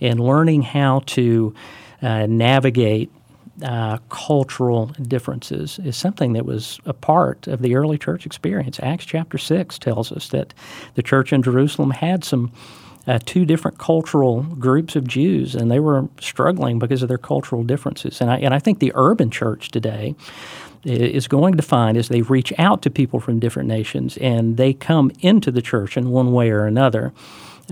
And 0.00 0.18
learning 0.20 0.62
how 0.62 1.00
to 1.06 1.54
uh, 2.00 2.26
navigate 2.26 3.10
uh, 3.62 3.98
cultural 4.08 4.86
differences 5.02 5.78
is 5.84 5.96
something 5.96 6.32
that 6.32 6.44
was 6.44 6.80
a 6.84 6.92
part 6.92 7.46
of 7.46 7.62
the 7.62 7.74
early 7.74 7.98
church 7.98 8.26
experience. 8.26 8.80
Acts 8.82 9.04
chapter 9.04 9.38
6 9.38 9.78
tells 9.78 10.12
us 10.12 10.28
that 10.28 10.52
the 10.94 11.02
church 11.02 11.32
in 11.32 11.42
Jerusalem 11.42 11.90
had 11.90 12.24
some 12.24 12.52
uh, 13.06 13.18
two 13.24 13.44
different 13.44 13.78
cultural 13.78 14.42
groups 14.42 14.94
of 14.94 15.06
Jews, 15.06 15.54
and 15.54 15.70
they 15.70 15.80
were 15.80 16.08
struggling 16.20 16.78
because 16.78 17.02
of 17.02 17.08
their 17.08 17.18
cultural 17.18 17.64
differences. 17.64 18.20
And 18.20 18.30
I, 18.30 18.38
and 18.38 18.54
I 18.54 18.58
think 18.58 18.78
the 18.78 18.92
urban 18.94 19.30
church 19.30 19.70
today 19.70 20.14
is 20.84 21.28
going 21.28 21.56
to 21.56 21.62
find 21.62 21.96
as 21.96 22.08
they 22.08 22.22
reach 22.22 22.52
out 22.58 22.82
to 22.82 22.90
people 22.90 23.20
from 23.20 23.38
different 23.38 23.68
nations 23.68 24.16
and 24.16 24.56
they 24.56 24.72
come 24.72 25.12
into 25.20 25.50
the 25.52 25.62
church 25.62 25.96
in 25.96 26.10
one 26.10 26.32
way 26.32 26.50
or 26.50 26.66
another 26.66 27.12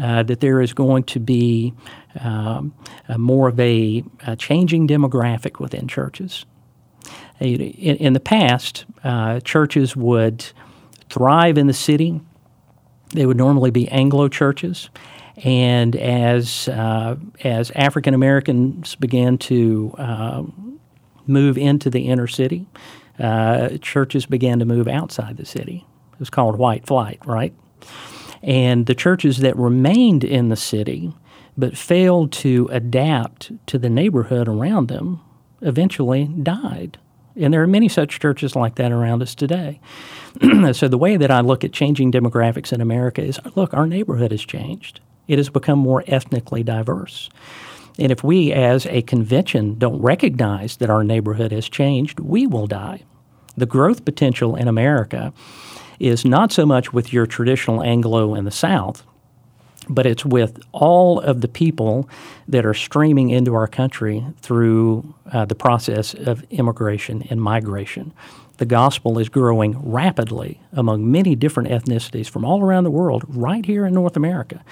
uh, 0.01 0.23
that 0.25 0.41
there 0.41 0.61
is 0.61 0.73
going 0.73 1.05
to 1.05 1.21
be 1.21 1.75
um, 2.21 2.75
more 3.17 3.49
of 3.49 3.61
a, 3.61 4.03
a, 4.27 4.37
changing 4.37 4.89
demographic 4.89 5.61
within 5.61 5.87
churches. 5.87 6.45
In, 7.39 7.61
in 7.61 8.13
the 8.13 8.21
past, 8.21 8.85
uh, 9.05 9.41
churches 9.41 9.97
would 9.97 10.45
thrive 11.09 11.59
in 11.59 11.67
the 11.67 11.73
city. 11.73 12.21
They 13.11 13.27
would 13.27 13.37
normally 13.37 13.71
be 13.71 13.89
Anglo 13.89 14.29
churches. 14.29 14.91
And 15.37 15.97
as, 15.97 16.69
uh, 16.69 17.17
as 17.43 17.71
African 17.73 18.15
Americans 18.15 18.95
began 18.97 19.39
to 19.39 19.95
uh, 19.97 20.43
move 21.27 21.57
into 21.57 21.89
the 21.89 22.09
inner 22.09 22.27
city, 22.27 22.67
uh, 23.19 23.79
churches 23.81 24.27
began 24.27 24.59
to 24.59 24.65
move 24.65 24.89
outside 24.89 25.37
the 25.37 25.47
city. 25.47 25.87
It 26.13 26.19
was 26.19 26.31
called 26.31 26.57
white 26.57 26.87
flight, 26.87 27.21
right? 27.25 27.55
And 28.42 28.87
the 28.87 28.94
churches 28.94 29.38
that 29.38 29.57
remained 29.57 30.24
in 30.24 30.48
the 30.48 30.57
city 30.57 31.12
but 31.57 31.76
failed 31.76 32.33
to 32.33 32.68
adapt 32.70 33.53
to 33.66 33.79
the 33.79 33.90
neighborhood 33.90 34.48
around 34.48 34.88
them 34.88 35.20
eventually 35.61 36.24
died. 36.24 36.98
And 37.37 37.53
there 37.53 37.62
are 37.62 37.66
many 37.66 37.88
such 37.88 38.18
churches 38.18 38.57
like 38.57 38.76
that 38.76 38.92
around 38.92 39.22
us 39.22 39.35
today. 39.35 39.81
so 40.72 40.88
the 40.88 40.98
way 40.98 41.16
that 41.16 41.31
I 41.31 41.40
look 41.40 41.64
at 41.64 41.72
changing 41.72 42.12
demographics 42.12 42.72
in 42.72 42.81
America 42.81 43.22
is 43.22 43.38
look, 43.55 43.74
our 43.74 43.87
neighborhood 43.87 44.31
has 44.31 44.42
changed. 44.42 45.00
It 45.29 45.38
has 45.38 45.48
become 45.48 45.79
more 45.79 46.03
ethnically 46.07 46.62
diverse. 46.62 47.31
And 47.98 48.11
if 48.11 48.24
we 48.24 48.53
as 48.53 48.87
a 48.87 49.03
convention 49.03 49.79
don't 49.79 50.00
recognize 50.00 50.79
that 50.79 50.90
our 50.90 51.05
neighborhood 51.05 51.53
has 51.53 51.68
changed, 51.68 52.18
we 52.18 52.46
will 52.46 52.66
die. 52.66 53.05
The 53.57 53.66
growth 53.66 54.05
potential 54.05 54.57
in 54.57 54.68
America 54.68 55.33
is 56.01 56.25
not 56.25 56.51
so 56.51 56.67
much 56.67 56.93
with 56.93 57.13
your 57.13 57.27
traditional 57.27 57.83
Anglo 57.85 58.35
in 58.35 58.45
the 58.47 58.51
South, 58.51 59.05
but 59.89 60.07
it's 60.07 60.25
with 60.25 60.59
all 60.73 61.21
of 61.21 61.43
the 61.43 61.49
people 61.49 62.09
that 62.49 62.65
are 62.65 62.75
streaming 62.75 63.31
into 63.31 63.55
our 63.55 63.69
country 63.69 64.25
through 64.41 65.15
uh, 65.33 65.45
the 65.45 65.55
process 65.55 66.15
of 66.15 66.43
immigration 66.51 67.23
and 67.29 67.41
migration. 67.41 68.13
The 68.57 68.67
gospel 68.67 69.19
is 69.19 69.29
growing 69.29 69.79
rapidly 69.91 70.61
among 70.73 71.11
many 71.11 71.35
different 71.35 71.69
ethnicities 71.71 72.29
from 72.29 72.45
all 72.45 72.63
around 72.63 72.85
the 72.85 72.91
world, 72.91 73.25
right 73.29 73.65
here 73.65 73.87
in 73.87 73.95
North 73.95 74.17
America. 74.17 74.63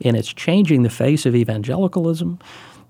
And 0.00 0.16
it's 0.16 0.32
changing 0.32 0.82
the 0.82 0.90
face 0.90 1.26
of 1.26 1.34
evangelicalism, 1.34 2.38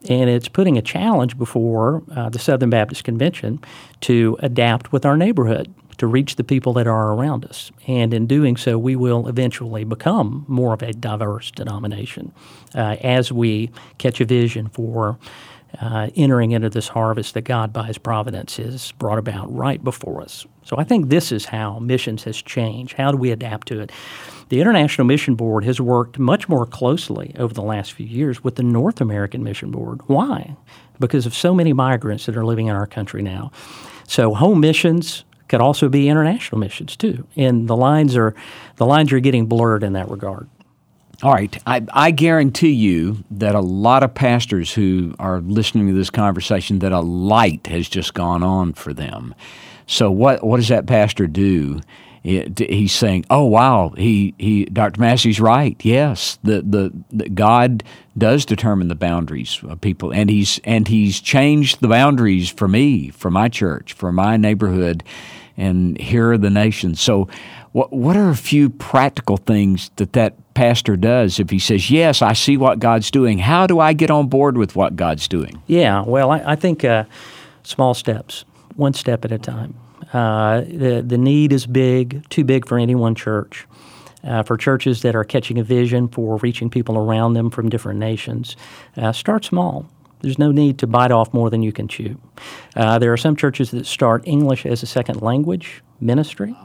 and 0.08 0.30
it's 0.30 0.48
putting 0.48 0.78
a 0.78 0.82
challenge 0.82 1.38
before 1.38 2.02
uh, 2.14 2.28
the 2.28 2.38
Southern 2.38 2.70
Baptist 2.70 3.04
Convention 3.04 3.60
to 4.02 4.36
adapt 4.40 4.92
with 4.92 5.04
our 5.04 5.16
neighborhood 5.16 5.72
to 5.98 6.06
reach 6.06 6.36
the 6.36 6.44
people 6.44 6.72
that 6.74 6.86
are 6.86 7.12
around 7.12 7.44
us. 7.44 7.70
And 7.86 8.14
in 8.14 8.26
doing 8.26 8.56
so, 8.56 8.78
we 8.78 8.96
will 8.96 9.28
eventually 9.28 9.84
become 9.84 10.44
more 10.48 10.72
of 10.72 10.82
a 10.82 10.92
diverse 10.92 11.50
denomination 11.50 12.32
uh, 12.74 12.96
as 13.02 13.30
we 13.30 13.70
catch 13.98 14.20
a 14.20 14.24
vision 14.24 14.68
for 14.68 15.18
uh, 15.80 16.08
entering 16.16 16.52
into 16.52 16.70
this 16.70 16.88
harvest 16.88 17.34
that 17.34 17.42
God, 17.42 17.72
by 17.72 17.86
His 17.86 17.98
providence, 17.98 18.56
has 18.56 18.92
brought 18.92 19.18
about 19.18 19.54
right 19.54 19.82
before 19.82 20.22
us. 20.22 20.46
So 20.64 20.76
I 20.78 20.84
think 20.84 21.08
this 21.08 21.30
is 21.30 21.46
how 21.46 21.78
missions 21.78 22.24
has 22.24 22.40
changed. 22.40 22.94
How 22.94 23.10
do 23.10 23.18
we 23.18 23.30
adapt 23.30 23.68
to 23.68 23.80
it? 23.80 23.92
The 24.48 24.60
International 24.60 25.06
Mission 25.06 25.34
Board 25.34 25.64
has 25.64 25.78
worked 25.78 26.18
much 26.18 26.48
more 26.48 26.64
closely 26.64 27.34
over 27.38 27.52
the 27.52 27.62
last 27.62 27.92
few 27.92 28.06
years 28.06 28.42
with 28.42 28.56
the 28.56 28.62
North 28.62 29.00
American 29.00 29.44
Mission 29.44 29.70
Board. 29.70 30.00
Why? 30.06 30.56
Because 30.98 31.26
of 31.26 31.34
so 31.34 31.54
many 31.54 31.74
migrants 31.74 32.26
that 32.26 32.36
are 32.36 32.46
living 32.46 32.66
in 32.66 32.74
our 32.74 32.86
country 32.86 33.22
now. 33.22 33.50
So 34.06 34.32
home 34.32 34.60
missions, 34.60 35.24
could 35.48 35.60
also 35.60 35.88
be 35.88 36.08
international 36.08 36.58
missions 36.58 36.96
too. 36.96 37.26
And 37.36 37.68
the 37.68 37.76
lines 37.76 38.16
are 38.16 38.34
the 38.76 38.86
lines 38.86 39.12
are 39.12 39.20
getting 39.20 39.46
blurred 39.46 39.82
in 39.82 39.94
that 39.94 40.10
regard. 40.10 40.48
All 41.22 41.32
right. 41.32 41.56
I, 41.66 41.84
I, 41.92 42.10
guarantee 42.12 42.70
you 42.70 43.24
that 43.32 43.56
a 43.56 43.60
lot 43.60 44.04
of 44.04 44.14
pastors 44.14 44.72
who 44.72 45.16
are 45.18 45.40
listening 45.40 45.88
to 45.88 45.92
this 45.92 46.10
conversation 46.10 46.78
that 46.78 46.92
a 46.92 47.00
light 47.00 47.66
has 47.66 47.88
just 47.88 48.14
gone 48.14 48.44
on 48.44 48.72
for 48.72 48.94
them. 48.94 49.34
So 49.88 50.12
what 50.12 50.44
what 50.44 50.58
does 50.58 50.68
that 50.68 50.86
pastor 50.86 51.26
do? 51.26 51.80
He's 52.22 52.92
saying, 52.92 53.24
"Oh 53.30 53.46
wow, 53.46 53.94
he 53.96 54.34
he 54.38 54.66
Dr. 54.66 55.00
Massey's 55.00 55.40
right. 55.40 55.76
Yes, 55.82 56.38
the, 56.42 56.62
the, 56.62 56.92
the 57.10 57.28
God 57.30 57.82
does 58.16 58.44
determine 58.44 58.88
the 58.88 58.94
boundaries 58.94 59.58
of 59.66 59.80
people, 59.80 60.12
and 60.12 60.28
he's 60.28 60.60
and 60.64 60.86
he's 60.86 61.20
changed 61.20 61.80
the 61.80 61.88
boundaries 61.88 62.50
for 62.50 62.68
me, 62.68 63.08
for 63.08 63.30
my 63.30 63.48
church, 63.48 63.94
for 63.94 64.12
my 64.12 64.36
neighborhood, 64.36 65.04
and 65.58 66.00
here 66.00 66.32
are 66.32 66.38
the 66.38 66.48
nations. 66.48 67.00
So, 67.00 67.28
what, 67.72 67.92
what 67.92 68.16
are 68.16 68.30
a 68.30 68.36
few 68.36 68.70
practical 68.70 69.36
things 69.36 69.90
that 69.96 70.14
that 70.14 70.54
pastor 70.54 70.96
does 70.96 71.38
if 71.38 71.50
he 71.50 71.58
says, 71.58 71.90
Yes, 71.90 72.22
I 72.22 72.32
see 72.32 72.56
what 72.56 72.78
God's 72.78 73.10
doing? 73.10 73.38
How 73.38 73.66
do 73.66 73.78
I 73.78 73.92
get 73.92 74.10
on 74.10 74.28
board 74.28 74.56
with 74.56 74.74
what 74.74 74.96
God's 74.96 75.28
doing? 75.28 75.60
Yeah, 75.66 76.02
well, 76.02 76.30
I, 76.30 76.52
I 76.52 76.56
think 76.56 76.84
uh, 76.84 77.04
small 77.64 77.92
steps, 77.92 78.44
one 78.76 78.94
step 78.94 79.24
at 79.24 79.32
a 79.32 79.38
time. 79.38 79.74
Uh, 80.12 80.62
the, 80.62 81.04
the 81.06 81.18
need 81.18 81.52
is 81.52 81.66
big, 81.66 82.26
too 82.30 82.44
big 82.44 82.66
for 82.66 82.78
any 82.78 82.94
one 82.94 83.14
church. 83.14 83.66
Uh, 84.24 84.42
for 84.42 84.56
churches 84.56 85.02
that 85.02 85.14
are 85.14 85.22
catching 85.22 85.58
a 85.58 85.62
vision 85.62 86.08
for 86.08 86.38
reaching 86.38 86.68
people 86.68 86.98
around 86.98 87.34
them 87.34 87.50
from 87.50 87.68
different 87.68 88.00
nations, 88.00 88.56
uh, 88.96 89.12
start 89.12 89.44
small. 89.44 89.86
There's 90.20 90.38
no 90.38 90.50
need 90.50 90.78
to 90.78 90.86
bite 90.86 91.10
off 91.10 91.32
more 91.32 91.50
than 91.50 91.62
you 91.62 91.72
can 91.72 91.88
chew. 91.88 92.20
Uh, 92.74 92.98
there 92.98 93.12
are 93.12 93.16
some 93.16 93.36
churches 93.36 93.70
that 93.70 93.86
start 93.86 94.26
English 94.26 94.66
as 94.66 94.82
a 94.82 94.86
second 94.86 95.22
language 95.22 95.82
ministry. 96.00 96.56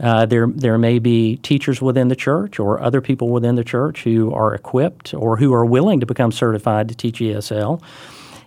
Uh, 0.00 0.26
there, 0.26 0.48
there 0.48 0.76
may 0.76 0.98
be 0.98 1.36
teachers 1.36 1.80
within 1.80 2.08
the 2.08 2.16
church 2.16 2.58
or 2.58 2.80
other 2.80 3.00
people 3.00 3.28
within 3.28 3.54
the 3.54 3.64
church 3.64 4.02
who 4.02 4.32
are 4.32 4.54
equipped 4.54 5.14
or 5.14 5.36
who 5.36 5.52
are 5.52 5.64
willing 5.64 6.00
to 6.00 6.06
become 6.06 6.32
certified 6.32 6.88
to 6.88 6.94
teach 6.94 7.20
ESL. 7.20 7.80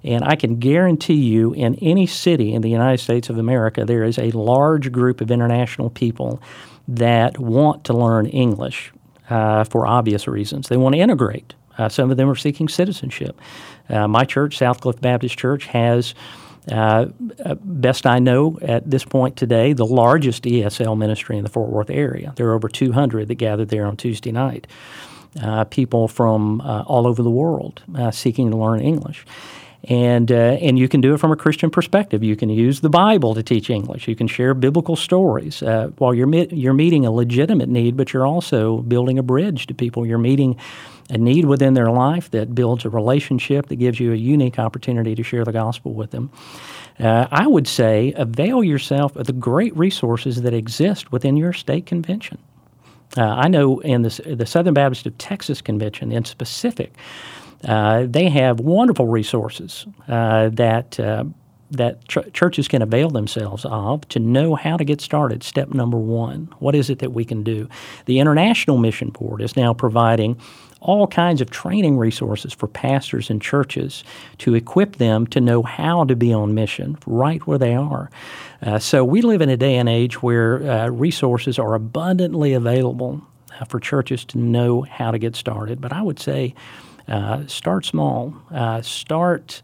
And 0.04 0.24
I 0.24 0.36
can 0.36 0.60
guarantee 0.60 1.16
you, 1.16 1.54
in 1.54 1.76
any 1.76 2.06
city 2.06 2.54
in 2.54 2.62
the 2.62 2.70
United 2.70 3.00
States 3.00 3.30
of 3.30 3.38
America, 3.38 3.84
there 3.84 4.04
is 4.04 4.18
a 4.18 4.32
large 4.32 4.92
group 4.92 5.22
of 5.22 5.32
international 5.32 5.90
people 5.90 6.42
that 6.88 7.38
want 7.40 7.84
to 7.86 7.94
learn 7.94 8.28
English 8.28 8.92
uh, 9.30 9.64
for 9.64 9.88
obvious 9.88 10.28
reasons. 10.28 10.70
They 10.70 10.78
want 10.78 10.96
to 10.96 11.00
integrate. 11.00 11.56
Uh, 11.78 11.90
some 11.90 12.12
of 12.12 12.18
them 12.18 12.30
are 12.30 12.36
seeking 12.36 12.68
citizenship. 12.68 13.40
Uh, 13.90 14.08
my 14.08 14.26
church, 14.26 14.60
Southcliff 14.60 15.00
Baptist 15.00 15.38
Church, 15.38 15.66
has, 15.68 16.16
uh, 16.72 17.08
uh, 17.46 17.56
best 17.62 18.06
I 18.06 18.20
know 18.20 18.58
at 18.62 18.90
this 18.90 19.06
point 19.06 19.38
today, 19.38 19.74
the 19.74 19.86
largest 19.86 20.44
ESL 20.44 20.98
ministry 20.98 21.38
in 21.38 21.44
the 21.44 21.50
Fort 21.50 21.70
Worth 21.70 21.90
area. 21.90 22.34
There 22.36 22.48
are 22.50 22.54
over 22.54 22.68
200 22.68 23.28
that 23.28 23.36
gathered 23.36 23.70
there 23.70 23.86
on 23.86 23.98
Tuesday 23.98 24.32
night. 24.32 24.68
Uh, 25.42 25.64
people 25.66 26.08
from 26.08 26.62
uh, 26.62 26.84
all 26.88 27.06
over 27.06 27.22
the 27.22 27.30
world 27.30 27.84
seeking 28.12 28.50
to 28.50 28.58
learn 28.58 28.80
English. 28.80 29.24
and 29.84 30.32
uh, 30.32 30.36
and 30.36 30.78
you 30.78 30.88
can 30.88 31.02
do 31.02 31.14
it 31.14 31.20
from 31.20 31.32
a 31.32 31.36
Christian 31.36 31.70
perspective. 31.70 32.24
You 32.24 32.36
can 32.36 32.50
use 32.50 32.82
the 32.82 32.90
Bible 32.90 33.36
to 33.36 33.44
teach 33.44 33.70
English. 33.70 34.08
You 34.08 34.16
can 34.16 34.28
share 34.28 34.54
biblical 34.54 34.96
stories 34.96 35.62
uh, 35.64 35.92
while 35.98 36.14
you're 36.14 36.34
you're 36.34 36.74
meeting 36.74 37.06
a 37.06 37.12
legitimate 37.12 37.70
need, 37.70 37.96
but 37.96 38.14
you're 38.14 38.26
also 38.26 38.80
building 38.80 39.18
a 39.18 39.24
bridge 39.24 39.68
to 39.68 39.74
people. 39.74 40.06
You're 40.06 40.18
meeting 40.18 40.58
a 41.10 41.18
need 41.18 41.46
within 41.46 41.74
their 41.74 41.90
life 41.90 42.32
that 42.32 42.54
builds 42.54 42.86
a 42.86 42.90
relationship 42.90 43.68
that 43.68 43.78
gives 43.78 44.00
you 44.00 44.12
a 44.12 44.16
unique 44.16 44.60
opportunity 44.60 45.16
to 45.16 45.24
share 45.24 45.46
the 45.46 45.52
gospel 45.52 45.94
with 45.94 46.12
them. 46.12 46.30
Uh, 47.00 47.28
I 47.32 47.48
would 47.48 47.68
say 47.68 48.14
avail 48.16 48.64
yourself 48.64 49.16
of 49.16 49.28
the 49.28 49.34
great 49.34 49.76
resources 49.78 50.42
that 50.42 50.54
exist 50.54 51.12
within 51.12 51.38
your 51.38 51.54
state 51.54 51.86
convention. 51.86 52.38
Uh, 53.16 53.22
I 53.22 53.48
know 53.48 53.80
in 53.80 54.02
the, 54.02 54.36
the 54.36 54.46
Southern 54.46 54.74
Baptist 54.74 55.06
of 55.06 55.18
Texas 55.18 55.62
Convention, 55.62 56.12
in 56.12 56.26
specific, 56.26 56.94
uh, 57.64 58.06
they 58.08 58.30
have 58.30 58.60
wonderful 58.60 59.08
resources 59.08 59.86
uh, 60.08 60.50
that 60.50 61.00
uh, 61.00 61.24
that 61.72 62.08
ch- 62.08 62.32
churches 62.34 62.68
can 62.68 62.82
avail 62.82 63.10
themselves 63.10 63.66
of 63.66 64.08
to 64.08 64.20
know 64.20 64.56
how 64.56 64.78
to 64.78 64.86
get 64.86 65.02
started. 65.02 65.44
Step 65.44 65.74
number 65.74 65.98
one: 65.98 66.54
What 66.60 66.76
is 66.76 66.90
it 66.90 67.00
that 67.00 67.14
we 67.14 67.26
can 67.26 67.44
do? 67.44 67.68
The 68.06 68.20
International 68.20 68.78
Mission 68.78 69.10
Board 69.10 69.42
is 69.42 69.56
now 69.56 69.74
providing 69.74 70.40
all 70.82 71.08
kinds 71.08 71.42
of 71.42 71.50
training 71.50 71.98
resources 71.98 72.54
for 72.54 72.68
pastors 72.68 73.30
and 73.30 73.42
churches 73.42 74.04
to 74.40 74.54
equip 74.56 74.98
them 74.98 75.26
to 75.28 75.42
know 75.42 75.64
how 75.64 76.04
to 76.06 76.16
be 76.16 76.32
on 76.32 76.54
mission 76.54 76.98
right 77.06 77.46
where 77.48 77.58
they 77.58 77.76
are. 77.76 78.10
Uh, 78.62 78.80
so 78.80 79.04
we 79.04 79.22
live 79.22 79.42
in 79.42 79.50
a 79.50 79.58
day 79.58 79.76
and 79.76 79.90
age 79.90 80.22
where 80.22 80.70
uh, 80.70 80.88
resources 80.90 81.58
are 81.60 81.74
abundantly 81.74 82.54
available 82.54 83.22
uh, 83.60 83.66
for 83.66 83.80
churches 83.80 84.24
to 84.26 84.38
know 84.38 84.82
how 84.84 85.12
to 85.12 85.18
get 85.18 85.36
started. 85.36 85.82
But 85.82 85.94
I 85.94 86.02
would 86.02 86.20
say 86.20 86.54
uh, 87.08 87.46
start 87.48 87.86
small. 87.86 88.34
Uh, 88.52 88.82
start 88.82 89.62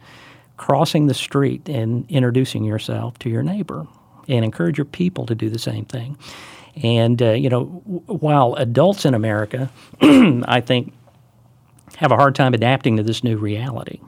crossing 0.58 1.08
the 1.08 1.14
street 1.14 1.68
and 1.68 2.10
introducing 2.10 2.64
yourself 2.64 3.20
to 3.20 3.30
your 3.30 3.44
neighbor 3.44 3.86
and 4.28 4.46
encourage 4.46 4.78
your 4.78 4.86
people 4.86 5.26
to 5.26 5.36
do 5.36 5.50
the 5.50 5.60
same 5.60 5.86
thing. 5.86 6.18
And, 6.82 7.22
uh, 7.22 7.32
you 7.32 7.50
know, 7.50 7.66
w- 7.86 8.02
while 8.20 8.56
adults 8.56 9.06
in 9.06 9.14
America, 9.14 9.70
I 10.02 10.62
think, 10.62 10.94
have 12.04 12.12
a 12.12 12.18
hard 12.18 12.36
time 12.36 12.54
adapting 12.54 12.98
to 12.98 13.04
this 13.04 13.24
new 13.24 13.38
reality, 13.38 14.02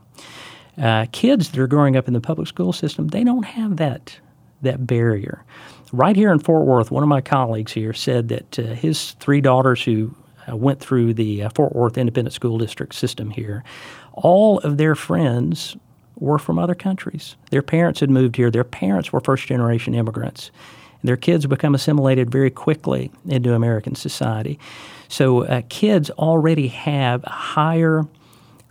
uh, 0.77 1.05
kids 1.13 1.49
that 1.49 1.59
are 1.59 1.67
growing 1.67 1.95
up 1.95 2.09
in 2.09 2.13
the 2.13 2.19
public 2.19 2.45
school 2.45 2.73
system, 2.73 3.07
they 3.07 3.23
don't 3.23 3.43
have 3.43 3.77
that, 3.77 4.19
that 4.61 4.85
barrier. 4.85 5.45
Right 5.93 6.15
here 6.15 6.33
in 6.33 6.39
Fort 6.39 6.65
Worth, 6.65 6.91
one 6.91 7.03
of 7.03 7.09
my 7.09 7.21
colleagues 7.21 7.71
here 7.71 7.93
said 7.93 8.27
that 8.27 8.59
uh, 8.59 8.63
his 8.73 9.11
three 9.21 9.39
daughters 9.39 9.81
who 9.81 10.13
uh, 10.51 10.57
went 10.57 10.81
through 10.81 11.13
the 11.13 11.43
uh, 11.43 11.49
Fort 11.55 11.73
Worth 11.73 11.97
Independent 11.97 12.33
School 12.33 12.57
District 12.57 12.93
system 12.93 13.29
here, 13.29 13.63
all 14.11 14.59
of 14.59 14.75
their 14.75 14.95
friends 14.95 15.77
were 16.17 16.37
from 16.37 16.59
other 16.59 16.75
countries. 16.75 17.37
Their 17.49 17.61
parents 17.61 18.01
had 18.01 18.09
moved 18.09 18.35
here. 18.35 18.51
Their 18.51 18.65
parents 18.65 19.13
were 19.13 19.21
first 19.21 19.47
generation 19.47 19.95
immigrants. 19.95 20.51
Their 21.05 21.17
kids 21.17 21.45
become 21.45 21.75
assimilated 21.75 22.29
very 22.29 22.49
quickly 22.49 23.11
into 23.27 23.53
American 23.53 23.95
society. 23.95 24.59
So 25.07 25.43
uh, 25.43 25.61
kids 25.69 26.09
already 26.11 26.67
have 26.69 27.23
higher 27.23 28.05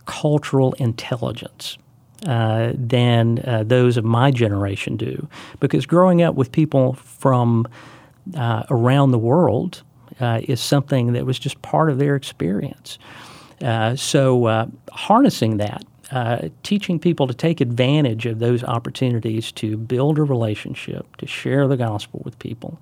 cultural 0.05 0.73
intelligence. 0.73 1.77
Uh, 2.25 2.71
than 2.73 3.37
uh, 3.45 3.63
those 3.63 3.97
of 3.97 4.03
my 4.03 4.31
generation 4.31 4.97
do. 4.97 5.27
Because 5.59 5.85
growing 5.85 6.23
up 6.23 6.33
with 6.33 6.51
people 6.51 6.93
from 6.93 7.67
uh, 8.35 8.63
around 8.71 9.11
the 9.11 9.19
world 9.19 9.83
uh, 10.19 10.39
is 10.43 10.59
something 10.59 11.13
that 11.13 11.23
was 11.23 11.37
just 11.37 11.61
part 11.61 11.87
of 11.91 11.99
their 11.99 12.15
experience. 12.15 12.97
Uh, 13.61 13.95
so, 13.95 14.71
harnessing 14.91 15.57
that, 15.57 15.83
uh, 16.11 16.49
teaching 16.63 16.99
people 16.99 17.27
to 17.27 17.33
take 17.33 17.61
advantage 17.61 18.25
of 18.25 18.39
those 18.39 18.63
opportunities 18.63 19.51
to 19.53 19.77
build 19.77 20.17
a 20.17 20.23
relationship, 20.23 21.17
to 21.17 21.27
share 21.27 21.67
the 21.67 21.77
gospel 21.77 22.21
with 22.23 22.37
people. 22.39 22.79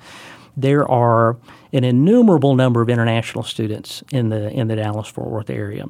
There 0.56 0.90
are 0.90 1.38
an 1.72 1.84
innumerable 1.84 2.56
number 2.56 2.82
of 2.82 2.90
international 2.90 3.44
students 3.44 4.04
in 4.12 4.30
the 4.30 4.52
in 4.52 4.68
the 4.68 4.76
Dallas 4.76 5.08
Fort 5.08 5.30
Worth 5.30 5.50
area. 5.50 5.86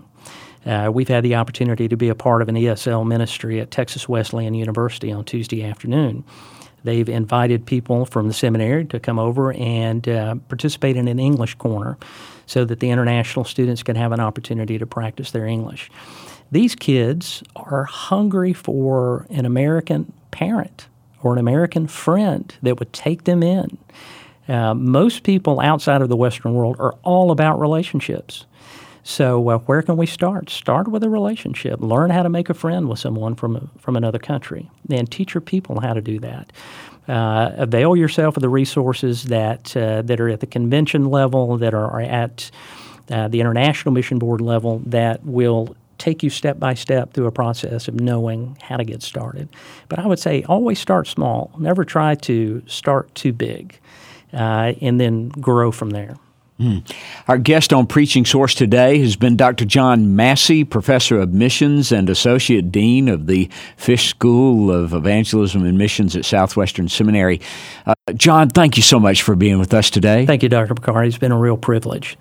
Uh, 0.66 0.90
we've 0.94 1.10
had 1.10 1.24
the 1.24 1.36
opportunity 1.36 1.90
to 1.90 1.98
be 1.98 2.08
a 2.08 2.16
part 2.16 2.42
of 2.42 2.48
an 2.48 2.56
ESL 2.56 3.06
ministry 3.06 3.60
at 3.60 3.70
Texas 3.70 4.08
Wesleyan 4.08 4.54
University 4.54 5.12
on 5.12 5.26
Tuesday 5.26 5.64
afternoon. 5.64 6.24
They've 6.86 7.08
invited 7.08 7.66
people 7.66 8.06
from 8.06 8.28
the 8.28 8.34
seminary 8.34 8.86
to 8.86 9.00
come 9.00 9.20
over 9.20 9.54
and 9.54 10.08
uh, 10.08 10.36
participate 10.48 10.98
in 10.98 11.08
an 11.08 11.20
English 11.20 11.56
corner 11.56 11.98
so 12.46 12.66
that 12.66 12.80
the 12.80 12.90
international 12.90 13.46
students 13.46 13.84
can 13.84 13.96
have 13.96 14.12
an 14.12 14.20
opportunity 14.20 14.78
to 14.78 14.86
practice 14.86 15.32
their 15.32 15.46
English. 15.46 15.90
These 16.54 16.76
kids 16.76 17.42
are 17.56 17.86
hungry 17.86 18.54
for 18.54 19.26
an 19.32 19.48
American 19.48 20.14
parent 20.30 20.88
or 21.24 21.34
an 21.34 21.40
American 21.40 21.88
friend 21.88 22.54
that 22.62 22.78
would 22.78 22.94
take 22.94 23.24
them 23.24 23.42
in. 23.42 23.76
Uh, 24.48 24.76
most 24.76 25.24
people 25.24 25.60
outside 25.60 26.04
of 26.04 26.10
the 26.10 26.16
Western 26.16 26.54
world 26.54 26.76
are 26.78 26.94
all 27.02 27.32
about 27.32 27.60
relationships. 27.60 28.46
So, 29.02 29.50
uh, 29.50 29.58
where 29.66 29.82
can 29.82 29.98
we 29.98 30.06
start? 30.06 30.52
Start 30.52 30.88
with 30.88 31.04
a 31.04 31.10
relationship. 31.10 31.82
Learn 31.82 32.12
how 32.12 32.22
to 32.22 32.30
make 32.30 32.52
a 32.52 32.54
friend 32.54 32.88
with 32.88 33.00
someone 33.00 33.34
from 33.34 33.72
from 33.80 33.96
another 33.96 34.20
country, 34.20 34.70
and 34.92 35.12
teach 35.12 35.34
your 35.34 35.42
people 35.42 35.80
how 35.80 35.94
to 35.94 36.02
do 36.02 36.20
that. 36.20 36.54
Uh, 37.08 37.50
avail 37.58 37.96
yourself 37.96 38.38
of 38.38 38.42
the 38.42 38.50
resources 38.50 39.24
that 39.24 39.76
uh, 39.76 40.04
that 40.04 40.22
are 40.22 40.30
at 40.30 40.40
the 40.40 40.46
convention 40.46 41.06
level, 41.06 41.58
that 41.58 41.74
are 41.74 42.00
at 42.00 42.52
uh, 43.10 43.28
the 43.28 43.40
international 43.40 43.92
mission 43.92 44.20
board 44.20 44.40
level, 44.40 44.84
that 44.86 45.26
will 45.26 45.76
take 46.04 46.22
you 46.22 46.30
step 46.30 46.60
by 46.60 46.74
step 46.74 47.14
through 47.14 47.28
a 47.28 47.32
process 47.32 47.88
of 47.88 48.00
knowing 48.00 48.58
how 48.62 48.76
to 48.76 48.84
get 48.84 49.02
started. 49.02 49.48
But 49.88 50.00
I 50.00 50.06
would 50.06 50.20
say 50.20 50.44
always 50.44 50.78
start 50.78 51.08
small. 51.08 51.52
Never 51.58 51.86
try 51.86 52.16
to 52.16 52.62
start 52.68 53.16
too 53.16 53.32
big, 53.32 53.80
uh, 54.34 54.74
and 54.82 55.00
then 55.00 55.30
grow 55.30 55.72
from 55.72 55.92
there. 55.92 56.18
Mm. 56.60 56.84
Our 57.28 57.38
guest 57.38 57.72
on 57.74 57.88
Preaching 57.88 58.26
Source 58.26 58.54
today 58.54 59.00
has 59.00 59.16
been 59.16 59.38
Dr. 59.38 59.66
John 59.66 60.16
Massey, 60.16 60.64
Professor 60.64 61.20
of 61.20 61.34
Missions 61.34 61.92
and 61.92 62.10
Associate 62.10 62.70
Dean 62.70 63.08
of 63.08 63.26
the 63.28 63.50
Fish 63.78 64.10
School 64.10 64.72
of 64.72 64.94
Evangelism 64.94 65.66
and 65.66 65.78
Missions 65.78 66.16
at 66.16 66.26
Southwestern 66.26 66.90
Seminary. 66.90 67.42
Uh, 67.86 67.96
John, 68.16 68.50
thank 68.50 68.78
you 68.78 68.84
so 68.84 69.00
much 69.00 69.24
for 69.24 69.36
being 69.36 69.58
with 69.58 69.74
us 69.74 69.90
today. 69.90 70.26
Thank 70.26 70.44
you, 70.44 70.50
Dr. 70.50 70.76
McCarty. 70.76 71.08
It's 71.08 71.18
been 71.18 71.32
a 71.32 71.40
real 71.40 71.58
privilege. 71.58 72.18